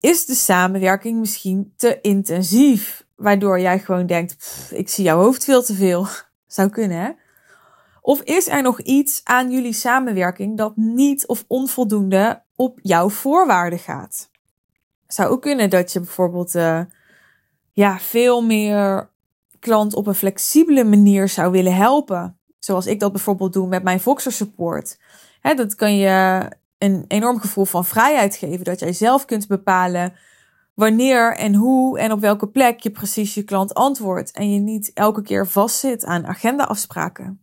Is 0.00 0.26
de 0.26 0.34
samenwerking 0.34 1.18
misschien 1.18 1.72
te 1.76 2.00
intensief, 2.00 3.06
waardoor 3.16 3.60
jij 3.60 3.78
gewoon 3.78 4.06
denkt: 4.06 4.68
ik 4.70 4.88
zie 4.88 5.04
jouw 5.04 5.18
hoofd 5.18 5.44
veel 5.44 5.62
te 5.62 5.74
veel? 5.74 6.06
Zou 6.46 6.68
kunnen, 6.68 6.98
hè? 6.98 7.10
Of 8.00 8.20
is 8.20 8.48
er 8.48 8.62
nog 8.62 8.80
iets 8.80 9.20
aan 9.24 9.50
jullie 9.50 9.72
samenwerking 9.72 10.56
dat 10.56 10.76
niet 10.76 11.26
of 11.26 11.44
onvoldoende 11.46 12.42
op 12.56 12.78
jouw 12.82 13.08
voorwaarden 13.08 13.78
gaat? 13.78 14.30
Zou 15.12 15.30
ook 15.30 15.42
kunnen 15.42 15.70
dat 15.70 15.92
je 15.92 16.00
bijvoorbeeld 16.00 16.54
uh, 16.54 16.80
ja, 17.72 17.98
veel 17.98 18.42
meer 18.42 19.10
klant 19.58 19.94
op 19.94 20.06
een 20.06 20.14
flexibele 20.14 20.84
manier 20.84 21.28
zou 21.28 21.50
willen 21.50 21.74
helpen. 21.74 22.38
Zoals 22.58 22.86
ik 22.86 23.00
dat 23.00 23.12
bijvoorbeeld 23.12 23.52
doe 23.52 23.66
met 23.68 23.82
mijn 23.82 24.00
Voxer 24.00 24.32
support. 24.32 24.98
Hè, 25.40 25.54
dat 25.54 25.74
kan 25.74 25.96
je 25.96 26.48
een 26.78 27.04
enorm 27.08 27.40
gevoel 27.40 27.64
van 27.64 27.84
vrijheid 27.84 28.36
geven. 28.36 28.64
Dat 28.64 28.80
jij 28.80 28.92
zelf 28.92 29.24
kunt 29.24 29.46
bepalen 29.46 30.14
wanneer 30.74 31.36
en 31.36 31.54
hoe 31.54 31.98
en 31.98 32.12
op 32.12 32.20
welke 32.20 32.48
plek 32.48 32.80
je 32.80 32.90
precies 32.90 33.34
je 33.34 33.42
klant 33.42 33.74
antwoordt. 33.74 34.30
En 34.30 34.52
je 34.52 34.58
niet 34.58 34.90
elke 34.94 35.22
keer 35.22 35.46
vastzit 35.46 36.04
aan 36.04 36.26
agendaafspraken. 36.26 37.40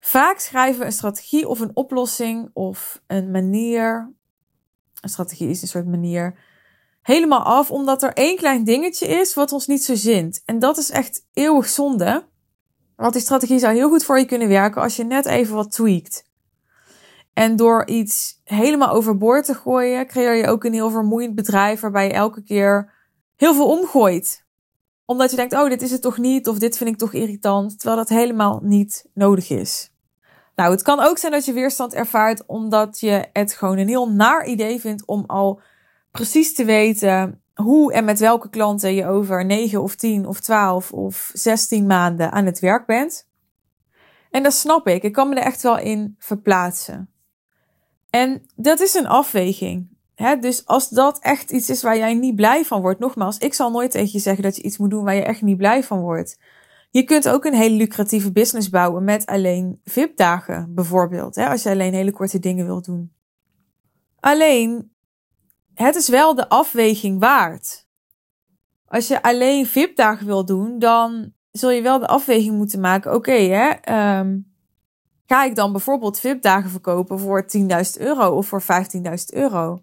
Vaak 0.00 0.38
schrijven 0.38 0.80
we 0.80 0.86
een 0.86 0.92
strategie 0.92 1.48
of 1.48 1.60
een 1.60 1.76
oplossing 1.76 2.50
of 2.52 3.02
een 3.06 3.30
manier. 3.30 4.12
Een 5.00 5.08
strategie 5.08 5.48
is 5.48 5.62
een 5.62 5.68
soort 5.68 5.86
manier. 5.86 6.52
Helemaal 7.04 7.42
af 7.42 7.70
omdat 7.70 8.02
er 8.02 8.12
één 8.12 8.36
klein 8.36 8.64
dingetje 8.64 9.06
is 9.06 9.34
wat 9.34 9.52
ons 9.52 9.66
niet 9.66 9.84
zo 9.84 9.94
zint. 9.94 10.42
En 10.44 10.58
dat 10.58 10.78
is 10.78 10.90
echt 10.90 11.26
eeuwig 11.32 11.68
zonde. 11.68 12.26
Want 12.96 13.12
die 13.12 13.22
strategie 13.22 13.58
zou 13.58 13.74
heel 13.74 13.88
goed 13.88 14.04
voor 14.04 14.18
je 14.18 14.24
kunnen 14.24 14.48
werken 14.48 14.82
als 14.82 14.96
je 14.96 15.04
net 15.04 15.26
even 15.26 15.54
wat 15.54 15.72
tweakt. 15.72 16.24
En 17.32 17.56
door 17.56 17.86
iets 17.86 18.40
helemaal 18.44 18.88
overboord 18.88 19.44
te 19.44 19.54
gooien, 19.54 20.06
creëer 20.06 20.34
je 20.34 20.46
ook 20.46 20.64
een 20.64 20.72
heel 20.72 20.90
vermoeiend 20.90 21.34
bedrijf 21.34 21.80
waarbij 21.80 22.06
je 22.06 22.12
elke 22.12 22.42
keer 22.42 22.92
heel 23.36 23.54
veel 23.54 23.68
omgooit. 23.68 24.44
Omdat 25.04 25.30
je 25.30 25.36
denkt, 25.36 25.54
oh, 25.54 25.68
dit 25.68 25.82
is 25.82 25.90
het 25.90 26.02
toch 26.02 26.18
niet, 26.18 26.48
of 26.48 26.58
dit 26.58 26.76
vind 26.76 26.90
ik 26.90 26.96
toch 26.96 27.12
irritant, 27.12 27.78
terwijl 27.78 28.00
dat 28.00 28.08
helemaal 28.08 28.60
niet 28.62 29.06
nodig 29.14 29.50
is. 29.50 29.92
Nou, 30.54 30.70
het 30.70 30.82
kan 30.82 31.00
ook 31.00 31.18
zijn 31.18 31.32
dat 31.32 31.44
je 31.44 31.52
weerstand 31.52 31.94
ervaart 31.94 32.46
omdat 32.46 33.00
je 33.00 33.28
het 33.32 33.52
gewoon 33.52 33.78
een 33.78 33.88
heel 33.88 34.10
naar 34.10 34.46
idee 34.46 34.80
vindt 34.80 35.06
om 35.06 35.24
al 35.26 35.60
precies 36.14 36.54
te 36.54 36.64
weten 36.64 37.42
hoe 37.54 37.92
en 37.92 38.04
met 38.04 38.18
welke 38.18 38.48
klanten 38.48 38.94
je 38.94 39.06
over 39.06 39.44
9 39.44 39.82
of 39.82 39.94
10 39.94 40.26
of 40.26 40.40
12 40.40 40.92
of 40.92 41.30
16 41.32 41.86
maanden 41.86 42.32
aan 42.32 42.46
het 42.46 42.58
werk 42.58 42.86
bent. 42.86 43.28
En 44.30 44.42
dat 44.42 44.52
snap 44.52 44.86
ik. 44.86 45.02
Ik 45.02 45.12
kan 45.12 45.28
me 45.28 45.34
er 45.34 45.42
echt 45.42 45.62
wel 45.62 45.78
in 45.78 46.14
verplaatsen. 46.18 47.10
En 48.10 48.46
dat 48.56 48.80
is 48.80 48.94
een 48.94 49.06
afweging. 49.06 49.88
Dus 50.40 50.66
als 50.66 50.88
dat 50.88 51.18
echt 51.18 51.50
iets 51.50 51.70
is 51.70 51.82
waar 51.82 51.96
jij 51.96 52.14
niet 52.14 52.36
blij 52.36 52.64
van 52.64 52.80
wordt, 52.80 53.00
nogmaals, 53.00 53.38
ik 53.38 53.54
zal 53.54 53.70
nooit 53.70 53.90
tegen 53.90 54.12
je 54.12 54.18
zeggen 54.18 54.42
dat 54.42 54.56
je 54.56 54.62
iets 54.62 54.78
moet 54.78 54.90
doen 54.90 55.04
waar 55.04 55.14
je 55.14 55.24
echt 55.24 55.42
niet 55.42 55.56
blij 55.56 55.82
van 55.82 56.00
wordt. 56.00 56.38
Je 56.90 57.02
kunt 57.02 57.28
ook 57.28 57.44
een 57.44 57.54
hele 57.54 57.76
lucratieve 57.76 58.32
business 58.32 58.68
bouwen 58.68 59.04
met 59.04 59.26
alleen 59.26 59.80
VIP-dagen, 59.84 60.74
bijvoorbeeld. 60.74 61.36
Als 61.36 61.62
je 61.62 61.70
alleen 61.70 61.94
hele 61.94 62.12
korte 62.12 62.38
dingen 62.38 62.66
wilt 62.66 62.84
doen. 62.84 63.12
Alleen, 64.20 64.93
het 65.74 65.94
is 65.94 66.08
wel 66.08 66.34
de 66.34 66.48
afweging 66.48 67.20
waard. 67.20 67.86
Als 68.86 69.08
je 69.08 69.22
alleen 69.22 69.66
VIP-dagen 69.66 70.26
wil 70.26 70.44
doen, 70.44 70.78
dan 70.78 71.32
zul 71.50 71.70
je 71.70 71.82
wel 71.82 71.98
de 71.98 72.06
afweging 72.06 72.56
moeten 72.56 72.80
maken. 72.80 73.14
Oké, 73.14 73.32
ehm, 73.32 74.38
ga 75.26 75.44
ik 75.44 75.54
dan 75.54 75.72
bijvoorbeeld 75.72 76.20
VIP-dagen 76.20 76.70
verkopen 76.70 77.18
voor 77.18 77.46
10.000 77.46 77.98
euro 77.98 78.36
of 78.36 78.46
voor 78.46 78.62
15.000 78.62 79.32
euro? 79.32 79.82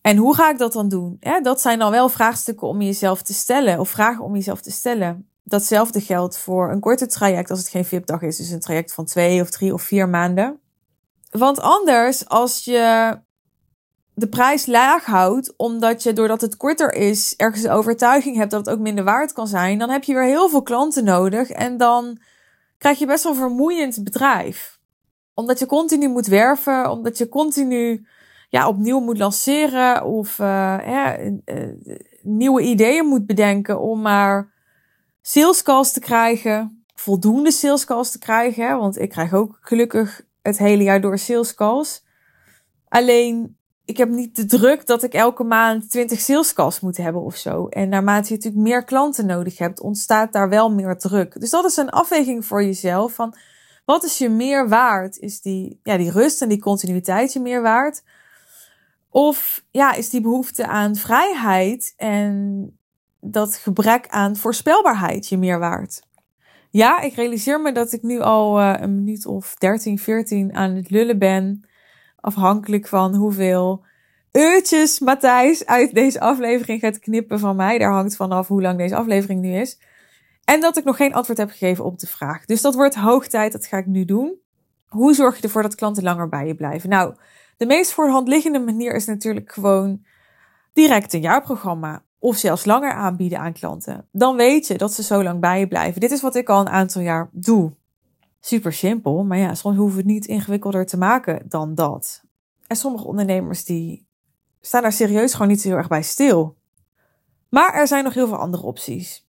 En 0.00 0.16
hoe 0.16 0.34
ga 0.34 0.50
ik 0.50 0.58
dat 0.58 0.72
dan 0.72 0.88
doen? 0.88 1.20
Dat 1.42 1.60
zijn 1.60 1.78
dan 1.78 1.90
wel 1.90 2.08
vraagstukken 2.08 2.68
om 2.68 2.82
jezelf 2.82 3.22
te 3.22 3.34
stellen 3.34 3.78
of 3.78 3.88
vragen 3.88 4.24
om 4.24 4.34
jezelf 4.34 4.60
te 4.60 4.70
stellen. 4.70 5.28
Datzelfde 5.42 6.00
geldt 6.00 6.38
voor 6.38 6.70
een 6.72 6.80
korte 6.80 7.06
traject 7.06 7.50
als 7.50 7.58
het 7.58 7.68
geen 7.68 7.84
VIP-dag 7.84 8.22
is, 8.22 8.36
dus 8.36 8.50
een 8.50 8.60
traject 8.60 8.94
van 8.94 9.04
twee 9.04 9.40
of 9.40 9.50
drie 9.50 9.72
of 9.72 9.82
vier 9.82 10.08
maanden. 10.08 10.60
Want 11.30 11.60
anders, 11.60 12.28
als 12.28 12.64
je 12.64 13.18
de 14.18 14.28
prijs 14.28 14.66
laag 14.66 15.04
houdt, 15.04 15.54
omdat 15.56 16.02
je 16.02 16.12
doordat 16.12 16.40
het 16.40 16.56
korter 16.56 16.94
is 16.94 17.34
ergens 17.36 17.62
de 17.62 17.70
overtuiging 17.70 18.36
hebt 18.36 18.50
dat 18.50 18.66
het 18.66 18.74
ook 18.74 18.80
minder 18.80 19.04
waard 19.04 19.32
kan 19.32 19.46
zijn, 19.46 19.78
dan 19.78 19.90
heb 19.90 20.04
je 20.04 20.14
weer 20.14 20.24
heel 20.24 20.48
veel 20.48 20.62
klanten 20.62 21.04
nodig 21.04 21.50
en 21.50 21.76
dan 21.76 22.18
krijg 22.78 22.98
je 22.98 23.06
best 23.06 23.22
wel 23.22 23.32
een 23.32 23.38
vermoeiend 23.38 24.04
bedrijf. 24.04 24.78
Omdat 25.34 25.58
je 25.58 25.66
continu 25.66 26.08
moet 26.08 26.26
werven, 26.26 26.90
omdat 26.90 27.18
je 27.18 27.28
continu 27.28 28.06
ja, 28.48 28.68
opnieuw 28.68 29.00
moet 29.00 29.18
lanceren 29.18 30.04
of 30.04 30.38
uh, 30.38 31.16
nieuwe 32.22 32.62
ideeën 32.62 33.06
moet 33.06 33.26
bedenken 33.26 33.80
om 33.80 34.00
maar 34.00 34.52
sales 35.20 35.62
calls 35.62 35.92
te 35.92 36.00
krijgen, 36.00 36.84
voldoende 36.94 37.50
sales 37.50 37.84
calls 37.84 38.10
te 38.10 38.18
krijgen. 38.18 38.78
Want 38.78 38.98
ik 38.98 39.08
krijg 39.08 39.34
ook 39.34 39.58
gelukkig 39.60 40.22
het 40.42 40.58
hele 40.58 40.82
jaar 40.82 41.00
door 41.00 41.18
sales 41.18 41.54
calls. 41.54 42.04
Alleen 42.88 43.57
ik 43.88 43.96
heb 43.96 44.08
niet 44.08 44.36
de 44.36 44.44
druk 44.44 44.86
dat 44.86 45.02
ik 45.02 45.12
elke 45.14 45.44
maand 45.44 45.90
20 45.90 46.20
sales 46.20 46.52
calls 46.52 46.80
moet 46.80 46.96
hebben 46.96 47.22
of 47.22 47.36
zo. 47.36 47.66
En 47.68 47.88
naarmate 47.88 48.28
je 48.28 48.34
natuurlijk 48.34 48.62
meer 48.62 48.84
klanten 48.84 49.26
nodig 49.26 49.58
hebt, 49.58 49.80
ontstaat 49.80 50.32
daar 50.32 50.48
wel 50.48 50.70
meer 50.70 50.98
druk. 50.98 51.40
Dus 51.40 51.50
dat 51.50 51.64
is 51.64 51.76
een 51.76 51.90
afweging 51.90 52.44
voor 52.44 52.64
jezelf 52.64 53.12
van 53.12 53.34
wat 53.84 54.04
is 54.04 54.18
je 54.18 54.28
meer 54.28 54.68
waard? 54.68 55.18
Is 55.18 55.40
die, 55.40 55.80
ja, 55.82 55.96
die 55.96 56.10
rust 56.10 56.42
en 56.42 56.48
die 56.48 56.60
continuïteit 56.60 57.32
je 57.32 57.40
meer 57.40 57.62
waard? 57.62 58.02
Of 59.10 59.64
ja, 59.70 59.94
is 59.94 60.10
die 60.10 60.20
behoefte 60.20 60.66
aan 60.66 60.96
vrijheid 60.96 61.94
en 61.96 62.78
dat 63.20 63.54
gebrek 63.54 64.08
aan 64.08 64.36
voorspelbaarheid 64.36 65.28
je 65.28 65.38
meer 65.38 65.58
waard? 65.58 66.02
Ja, 66.70 67.00
ik 67.00 67.14
realiseer 67.14 67.60
me 67.60 67.72
dat 67.72 67.92
ik 67.92 68.02
nu 68.02 68.20
al 68.20 68.60
uh, 68.60 68.74
een 68.78 68.94
minuut 68.94 69.26
of 69.26 69.54
13, 69.54 69.98
14 69.98 70.54
aan 70.54 70.74
het 70.74 70.90
lullen 70.90 71.18
ben. 71.18 71.67
Afhankelijk 72.28 72.86
van 72.86 73.14
hoeveel 73.14 73.84
uurtjes 74.32 74.98
Matthijs 74.98 75.66
uit 75.66 75.94
deze 75.94 76.20
aflevering 76.20 76.80
gaat 76.80 76.98
knippen 76.98 77.38
van 77.38 77.56
mij. 77.56 77.78
Daar 77.78 77.92
hangt 77.92 78.16
vanaf 78.16 78.48
hoe 78.48 78.62
lang 78.62 78.78
deze 78.78 78.96
aflevering 78.96 79.40
nu 79.40 79.54
is. 79.54 79.78
En 80.44 80.60
dat 80.60 80.76
ik 80.76 80.84
nog 80.84 80.96
geen 80.96 81.14
antwoord 81.14 81.38
heb 81.38 81.50
gegeven 81.50 81.84
op 81.84 81.98
de 81.98 82.06
vraag. 82.06 82.44
Dus 82.44 82.60
dat 82.60 82.74
wordt 82.74 82.94
hoog 82.94 83.26
tijd, 83.26 83.52
dat 83.52 83.66
ga 83.66 83.76
ik 83.76 83.86
nu 83.86 84.04
doen. 84.04 84.34
Hoe 84.88 85.14
zorg 85.14 85.36
je 85.36 85.42
ervoor 85.42 85.62
dat 85.62 85.74
klanten 85.74 86.02
langer 86.02 86.28
bij 86.28 86.46
je 86.46 86.54
blijven? 86.54 86.88
Nou, 86.88 87.14
de 87.56 87.66
meest 87.66 87.92
voor 87.92 88.06
de 88.06 88.12
hand 88.12 88.28
liggende 88.28 88.60
manier 88.60 88.94
is 88.94 89.06
natuurlijk 89.06 89.52
gewoon 89.52 90.04
direct 90.72 91.12
een 91.12 91.20
jaarprogramma 91.20 92.02
of 92.18 92.36
zelfs 92.36 92.64
langer 92.64 92.92
aanbieden 92.92 93.38
aan 93.38 93.52
klanten. 93.52 94.08
Dan 94.12 94.36
weet 94.36 94.66
je 94.66 94.78
dat 94.78 94.92
ze 94.92 95.02
zo 95.02 95.22
lang 95.22 95.40
bij 95.40 95.58
je 95.58 95.68
blijven. 95.68 96.00
Dit 96.00 96.10
is 96.10 96.20
wat 96.22 96.34
ik 96.34 96.48
al 96.48 96.60
een 96.60 96.68
aantal 96.68 97.02
jaar 97.02 97.28
doe. 97.32 97.72
Super 98.40 98.72
simpel, 98.72 99.24
maar 99.24 99.38
ja, 99.38 99.54
soms 99.54 99.76
hoeven 99.76 99.96
we 99.96 100.02
het 100.02 100.10
niet 100.10 100.26
ingewikkelder 100.26 100.86
te 100.86 100.96
maken 100.96 101.44
dan 101.48 101.74
dat. 101.74 102.22
En 102.66 102.76
sommige 102.76 103.06
ondernemers 103.06 103.64
die 103.64 104.06
staan 104.60 104.82
daar 104.82 104.92
serieus 104.92 105.32
gewoon 105.32 105.48
niet 105.48 105.60
zo 105.60 105.68
heel 105.68 105.76
erg 105.76 105.88
bij 105.88 106.02
stil. 106.02 106.56
Maar 107.48 107.74
er 107.74 107.86
zijn 107.86 108.04
nog 108.04 108.14
heel 108.14 108.26
veel 108.26 108.36
andere 108.36 108.62
opties. 108.62 109.26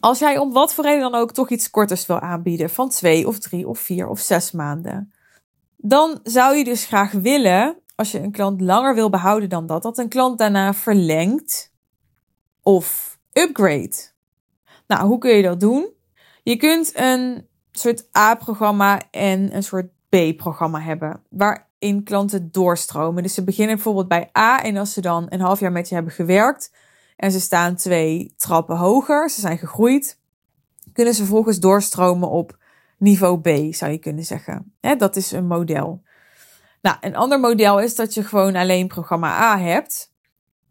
Als 0.00 0.18
jij 0.18 0.38
om 0.38 0.52
wat 0.52 0.74
voor 0.74 0.84
reden 0.84 1.00
dan 1.00 1.14
ook 1.14 1.32
toch 1.32 1.50
iets 1.50 1.70
korters 1.70 2.06
wil 2.06 2.20
aanbieden, 2.20 2.70
van 2.70 2.88
twee 2.88 3.26
of 3.26 3.38
drie 3.38 3.68
of 3.68 3.78
vier 3.78 4.08
of 4.08 4.20
zes 4.20 4.52
maanden, 4.52 5.12
dan 5.76 6.20
zou 6.22 6.56
je 6.56 6.64
dus 6.64 6.84
graag 6.86 7.12
willen, 7.12 7.78
als 7.94 8.12
je 8.12 8.20
een 8.20 8.32
klant 8.32 8.60
langer 8.60 8.94
wil 8.94 9.10
behouden 9.10 9.48
dan 9.48 9.66
dat, 9.66 9.82
dat 9.82 9.98
een 9.98 10.08
klant 10.08 10.38
daarna 10.38 10.74
verlengt 10.74 11.72
of 12.62 13.18
upgrade. 13.32 14.12
Nou, 14.86 15.06
hoe 15.06 15.18
kun 15.18 15.36
je 15.36 15.42
dat 15.42 15.60
doen? 15.60 15.92
Je 16.42 16.56
kunt 16.56 16.92
een 16.94 17.48
soort 17.78 18.16
A-programma 18.16 19.00
en 19.10 19.56
een 19.56 19.62
soort 19.62 19.86
B-programma 20.08 20.80
hebben, 20.80 21.22
waarin 21.28 22.02
klanten 22.04 22.52
doorstromen. 22.52 23.22
Dus 23.22 23.34
ze 23.34 23.44
beginnen 23.44 23.74
bijvoorbeeld 23.74 24.08
bij 24.08 24.30
A 24.38 24.62
en 24.62 24.76
als 24.76 24.92
ze 24.92 25.00
dan 25.00 25.26
een 25.28 25.40
half 25.40 25.60
jaar 25.60 25.72
met 25.72 25.88
je 25.88 25.94
hebben 25.94 26.12
gewerkt 26.12 26.72
en 27.16 27.32
ze 27.32 27.40
staan 27.40 27.76
twee 27.76 28.34
trappen 28.36 28.76
hoger, 28.76 29.30
ze 29.30 29.40
zijn 29.40 29.58
gegroeid, 29.58 30.18
kunnen 30.92 31.14
ze 31.14 31.20
vervolgens 31.20 31.60
doorstromen 31.60 32.30
op 32.30 32.58
niveau 32.98 33.40
B, 33.40 33.74
zou 33.74 33.92
je 33.92 33.98
kunnen 33.98 34.24
zeggen. 34.24 34.74
dat 34.98 35.16
is 35.16 35.32
een 35.32 35.46
model. 35.46 36.02
Nou, 36.82 36.96
een 37.00 37.16
ander 37.16 37.40
model 37.40 37.80
is 37.80 37.94
dat 37.94 38.14
je 38.14 38.22
gewoon 38.22 38.56
alleen 38.56 38.88
programma 38.88 39.28
A 39.28 39.58
hebt 39.58 40.12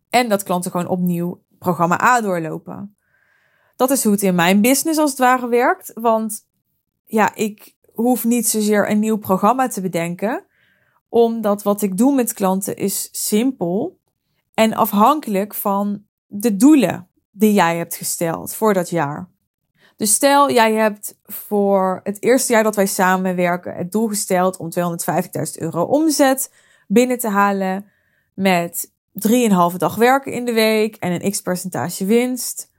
en 0.09 0.29
dat 0.29 0.43
klanten 0.43 0.71
gewoon 0.71 0.87
opnieuw 0.87 1.43
programma 1.59 2.01
A 2.01 2.21
doorlopen. 2.21 2.95
Dat 3.75 3.91
is 3.91 4.03
hoe 4.03 4.11
het 4.11 4.21
in 4.21 4.35
mijn 4.35 4.61
business 4.61 4.99
als 4.99 5.09
het 5.09 5.19
ware 5.19 5.47
werkt, 5.47 5.91
want 5.93 6.45
ja, 7.13 7.35
ik 7.35 7.75
hoef 7.93 8.23
niet 8.23 8.47
zozeer 8.47 8.89
een 8.89 8.99
nieuw 8.99 9.17
programma 9.17 9.67
te 9.67 9.81
bedenken, 9.81 10.45
omdat 11.09 11.63
wat 11.63 11.81
ik 11.81 11.97
doe 11.97 12.15
met 12.15 12.33
klanten 12.33 12.75
is 12.75 13.09
simpel 13.11 13.99
en 14.53 14.73
afhankelijk 14.73 15.53
van 15.53 16.03
de 16.27 16.55
doelen 16.55 17.09
die 17.31 17.53
jij 17.53 17.77
hebt 17.77 17.95
gesteld 17.95 18.53
voor 18.53 18.73
dat 18.73 18.89
jaar. 18.89 19.29
Dus 19.95 20.13
stel, 20.13 20.51
jij 20.51 20.73
hebt 20.73 21.19
voor 21.23 21.99
het 22.03 22.23
eerste 22.23 22.53
jaar 22.53 22.63
dat 22.63 22.75
wij 22.75 22.85
samenwerken 22.85 23.75
het 23.75 23.91
doel 23.91 24.07
gesteld 24.07 24.57
om 24.57 24.69
250.000 24.79 24.81
euro 25.53 25.83
omzet 25.83 26.53
binnen 26.87 27.19
te 27.19 27.29
halen 27.29 27.85
met 28.33 28.91
3,5 29.71 29.77
dag 29.77 29.95
werken 29.95 30.31
in 30.31 30.45
de 30.45 30.53
week 30.53 30.95
en 30.95 31.11
een 31.11 31.31
x 31.31 31.41
percentage 31.41 32.05
winst. 32.05 32.71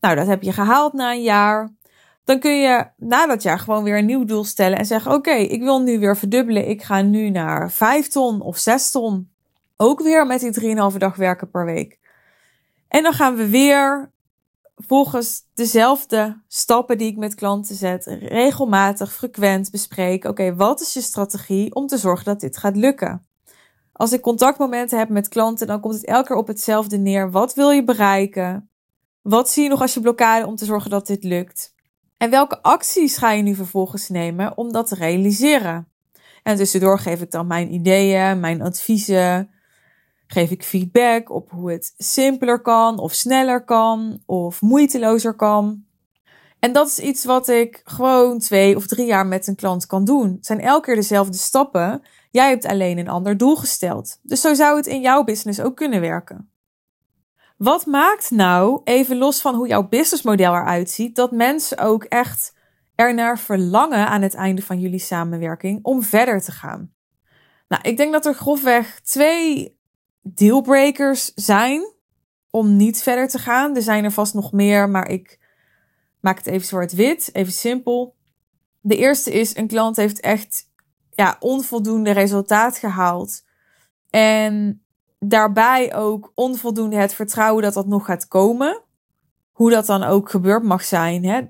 Nou, 0.00 0.16
dat 0.16 0.26
heb 0.26 0.42
je 0.42 0.52
gehaald 0.52 0.92
na 0.92 1.12
een 1.12 1.22
jaar. 1.22 1.80
Dan 2.24 2.40
kun 2.40 2.60
je 2.60 2.86
na 2.96 3.26
dat 3.26 3.42
jaar 3.42 3.58
gewoon 3.58 3.84
weer 3.84 3.98
een 3.98 4.06
nieuw 4.06 4.24
doel 4.24 4.44
stellen 4.44 4.78
en 4.78 4.86
zeggen: 4.86 5.12
Oké, 5.12 5.30
ik 5.32 5.62
wil 5.62 5.80
nu 5.80 5.98
weer 5.98 6.16
verdubbelen. 6.16 6.68
Ik 6.68 6.82
ga 6.82 7.02
nu 7.02 7.30
naar 7.30 7.70
5 7.70 8.08
ton 8.08 8.40
of 8.40 8.58
6 8.58 8.90
ton. 8.90 9.30
Ook 9.76 10.02
weer 10.02 10.26
met 10.26 10.40
die 10.40 10.76
3,5 10.92 10.96
dag 10.98 11.16
werken 11.16 11.50
per 11.50 11.64
week. 11.64 11.98
En 12.88 13.02
dan 13.02 13.12
gaan 13.12 13.36
we 13.36 13.48
weer 13.48 14.12
volgens 14.76 15.42
dezelfde 15.54 16.42
stappen 16.48 16.98
die 16.98 17.10
ik 17.10 17.16
met 17.16 17.34
klanten 17.34 17.74
zet, 17.74 18.04
regelmatig, 18.20 19.12
frequent 19.12 19.70
bespreken. 19.70 20.30
Oké, 20.30 20.54
wat 20.54 20.80
is 20.80 20.92
je 20.92 21.00
strategie 21.00 21.74
om 21.74 21.86
te 21.86 21.98
zorgen 21.98 22.24
dat 22.24 22.40
dit 22.40 22.56
gaat 22.56 22.76
lukken? 22.76 23.26
Als 23.92 24.12
ik 24.12 24.20
contactmomenten 24.20 24.98
heb 24.98 25.08
met 25.08 25.28
klanten, 25.28 25.66
dan 25.66 25.80
komt 25.80 25.94
het 25.94 26.04
elke 26.04 26.26
keer 26.26 26.36
op 26.36 26.46
hetzelfde 26.46 26.96
neer. 26.96 27.30
Wat 27.30 27.54
wil 27.54 27.70
je 27.70 27.84
bereiken? 27.84 28.70
Wat 29.22 29.50
zie 29.50 29.62
je 29.62 29.68
nog 29.68 29.80
als 29.80 29.94
je 29.94 30.00
blokkade 30.00 30.46
om 30.46 30.56
te 30.56 30.64
zorgen 30.64 30.90
dat 30.90 31.06
dit 31.06 31.24
lukt? 31.24 31.74
En 32.22 32.30
welke 32.30 32.62
acties 32.62 33.16
ga 33.16 33.30
je 33.30 33.42
nu 33.42 33.54
vervolgens 33.54 34.08
nemen 34.08 34.56
om 34.56 34.72
dat 34.72 34.86
te 34.86 34.94
realiseren? 34.94 35.88
En 36.42 36.56
tussendoor 36.56 36.98
geef 36.98 37.20
ik 37.20 37.30
dan 37.30 37.46
mijn 37.46 37.74
ideeën, 37.74 38.40
mijn 38.40 38.62
adviezen. 38.62 39.50
Geef 40.26 40.50
ik 40.50 40.62
feedback 40.62 41.30
op 41.30 41.50
hoe 41.50 41.72
het 41.72 41.94
simpeler 41.96 42.60
kan, 42.60 42.98
of 42.98 43.12
sneller 43.12 43.64
kan, 43.64 44.22
of 44.26 44.60
moeitelozer 44.60 45.34
kan. 45.34 45.84
En 46.58 46.72
dat 46.72 46.88
is 46.88 46.98
iets 46.98 47.24
wat 47.24 47.48
ik 47.48 47.80
gewoon 47.84 48.38
twee 48.38 48.76
of 48.76 48.86
drie 48.86 49.06
jaar 49.06 49.26
met 49.26 49.46
een 49.46 49.56
klant 49.56 49.86
kan 49.86 50.04
doen. 50.04 50.32
Het 50.32 50.46
zijn 50.46 50.60
elke 50.60 50.86
keer 50.86 50.94
dezelfde 50.94 51.36
stappen. 51.36 52.02
Jij 52.30 52.48
hebt 52.48 52.66
alleen 52.66 52.98
een 52.98 53.08
ander 53.08 53.36
doel 53.36 53.56
gesteld. 53.56 54.18
Dus 54.22 54.40
zo 54.40 54.54
zou 54.54 54.76
het 54.76 54.86
in 54.86 55.00
jouw 55.00 55.24
business 55.24 55.60
ook 55.60 55.76
kunnen 55.76 56.00
werken. 56.00 56.51
Wat 57.62 57.86
maakt 57.86 58.30
nou, 58.30 58.80
even 58.84 59.16
los 59.16 59.40
van 59.40 59.54
hoe 59.54 59.68
jouw 59.68 59.88
businessmodel 59.88 60.54
eruit 60.54 60.90
ziet, 60.90 61.16
dat 61.16 61.32
mensen 61.32 61.78
ook 61.78 62.04
echt 62.04 62.54
ernaar 62.94 63.38
verlangen 63.38 64.06
aan 64.06 64.22
het 64.22 64.34
einde 64.34 64.62
van 64.62 64.80
jullie 64.80 64.98
samenwerking 64.98 65.78
om 65.82 66.02
verder 66.02 66.40
te 66.40 66.52
gaan? 66.52 66.92
Nou, 67.68 67.82
ik 67.82 67.96
denk 67.96 68.12
dat 68.12 68.26
er 68.26 68.34
grofweg 68.34 69.00
twee 69.00 69.78
dealbreakers 70.20 71.32
zijn 71.34 71.92
om 72.50 72.76
niet 72.76 73.02
verder 73.02 73.28
te 73.28 73.38
gaan. 73.38 73.76
Er 73.76 73.82
zijn 73.82 74.04
er 74.04 74.12
vast 74.12 74.34
nog 74.34 74.52
meer, 74.52 74.88
maar 74.88 75.08
ik 75.08 75.38
maak 76.20 76.36
het 76.36 76.46
even 76.46 76.66
zwart-wit, 76.66 77.30
even 77.32 77.52
simpel. 77.52 78.16
De 78.80 78.96
eerste 78.96 79.32
is: 79.32 79.56
een 79.56 79.68
klant 79.68 79.96
heeft 79.96 80.20
echt 80.20 80.70
ja, 81.10 81.36
onvoldoende 81.40 82.10
resultaat 82.10 82.78
gehaald. 82.78 83.44
En 84.10 84.81
daarbij 85.24 85.94
ook 85.94 86.32
onvoldoende 86.34 86.96
het 86.96 87.14
vertrouwen 87.14 87.62
dat 87.62 87.74
dat 87.74 87.86
nog 87.86 88.04
gaat 88.04 88.28
komen. 88.28 88.82
Hoe 89.52 89.70
dat 89.70 89.86
dan 89.86 90.02
ook 90.02 90.30
gebeurd 90.30 90.62
mag 90.62 90.84
zijn. 90.84 91.24
Hè? 91.24 91.40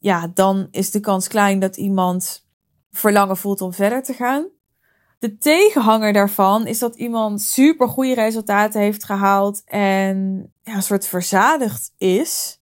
Ja, 0.00 0.30
dan 0.34 0.68
is 0.70 0.90
de 0.90 1.00
kans 1.00 1.28
klein 1.28 1.58
dat 1.58 1.76
iemand 1.76 2.46
verlangen 2.90 3.36
voelt 3.36 3.60
om 3.60 3.72
verder 3.72 4.02
te 4.02 4.12
gaan. 4.12 4.46
De 5.18 5.38
tegenhanger 5.38 6.12
daarvan 6.12 6.66
is 6.66 6.78
dat 6.78 6.96
iemand 6.96 7.40
super 7.40 7.88
goede 7.88 8.14
resultaten 8.14 8.80
heeft 8.80 9.04
gehaald 9.04 9.62
en 9.64 10.46
ja, 10.62 10.74
een 10.74 10.82
soort 10.82 11.06
verzadigd 11.06 11.92
is. 11.96 12.60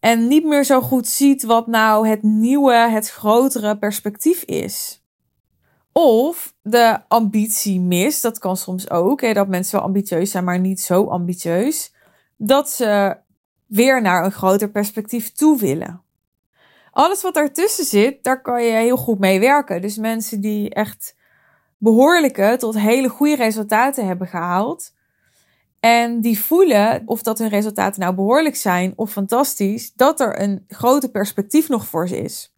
En 0.00 0.28
niet 0.28 0.44
meer 0.44 0.64
zo 0.64 0.80
goed 0.80 1.06
ziet 1.06 1.42
wat 1.42 1.66
nou 1.66 2.08
het 2.08 2.22
nieuwe, 2.22 2.74
het 2.74 3.10
grotere 3.10 3.78
perspectief 3.78 4.42
is. 4.42 5.02
Of 6.00 6.54
de 6.62 6.98
ambitie 7.08 7.80
mist, 7.80 8.22
dat 8.22 8.38
kan 8.38 8.56
soms 8.56 8.90
ook. 8.90 9.20
Hè, 9.20 9.32
dat 9.32 9.48
mensen 9.48 9.76
wel 9.76 9.86
ambitieus 9.86 10.30
zijn, 10.30 10.44
maar 10.44 10.58
niet 10.58 10.80
zo 10.80 11.04
ambitieus. 11.04 11.94
Dat 12.36 12.70
ze 12.70 13.16
weer 13.66 14.02
naar 14.02 14.24
een 14.24 14.32
groter 14.32 14.70
perspectief 14.70 15.32
toe 15.32 15.58
willen. 15.58 16.02
Alles 16.90 17.22
wat 17.22 17.34
daartussen 17.34 17.84
zit, 17.84 18.24
daar 18.24 18.42
kan 18.42 18.64
je 18.64 18.70
heel 18.70 18.96
goed 18.96 19.18
mee 19.18 19.40
werken. 19.40 19.80
Dus 19.80 19.96
mensen 19.96 20.40
die 20.40 20.70
echt 20.70 21.16
behoorlijke 21.78 22.56
tot 22.58 22.78
hele 22.78 23.08
goede 23.08 23.36
resultaten 23.36 24.06
hebben 24.06 24.26
gehaald. 24.26 24.94
En 25.80 26.20
die 26.20 26.40
voelen, 26.40 27.02
of 27.06 27.22
dat 27.22 27.38
hun 27.38 27.48
resultaten 27.48 28.00
nou 28.00 28.14
behoorlijk 28.14 28.56
zijn 28.56 28.92
of 28.96 29.10
fantastisch, 29.10 29.92
dat 29.94 30.20
er 30.20 30.40
een 30.40 30.64
groter 30.68 31.10
perspectief 31.10 31.68
nog 31.68 31.86
voor 31.86 32.08
ze 32.08 32.16
is. 32.16 32.52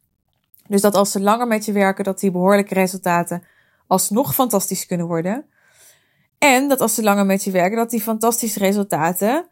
Dus 0.70 0.80
dat 0.80 0.94
als 0.94 1.10
ze 1.10 1.20
langer 1.20 1.46
met 1.46 1.64
je 1.64 1.72
werken, 1.72 2.04
dat 2.04 2.20
die 2.20 2.30
behoorlijke 2.30 2.74
resultaten 2.74 3.42
alsnog 3.86 4.34
fantastisch 4.34 4.86
kunnen 4.86 5.06
worden. 5.06 5.46
En 6.38 6.68
dat 6.68 6.80
als 6.80 6.94
ze 6.94 7.02
langer 7.02 7.26
met 7.26 7.44
je 7.44 7.50
werken, 7.50 7.76
dat 7.76 7.90
die 7.90 8.00
fantastische 8.00 8.58
resultaten 8.58 9.48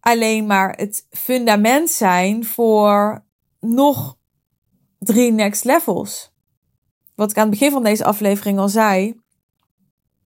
alleen 0.00 0.46
maar 0.46 0.76
het 0.76 1.06
fundament 1.10 1.90
zijn 1.90 2.44
voor 2.44 3.24
nog 3.60 4.16
drie 4.98 5.32
next 5.32 5.64
levels. 5.64 6.34
Wat 7.14 7.30
ik 7.30 7.36
aan 7.36 7.48
het 7.48 7.58
begin 7.58 7.72
van 7.72 7.82
deze 7.82 8.04
aflevering 8.04 8.58
al 8.58 8.68
zei. 8.68 9.20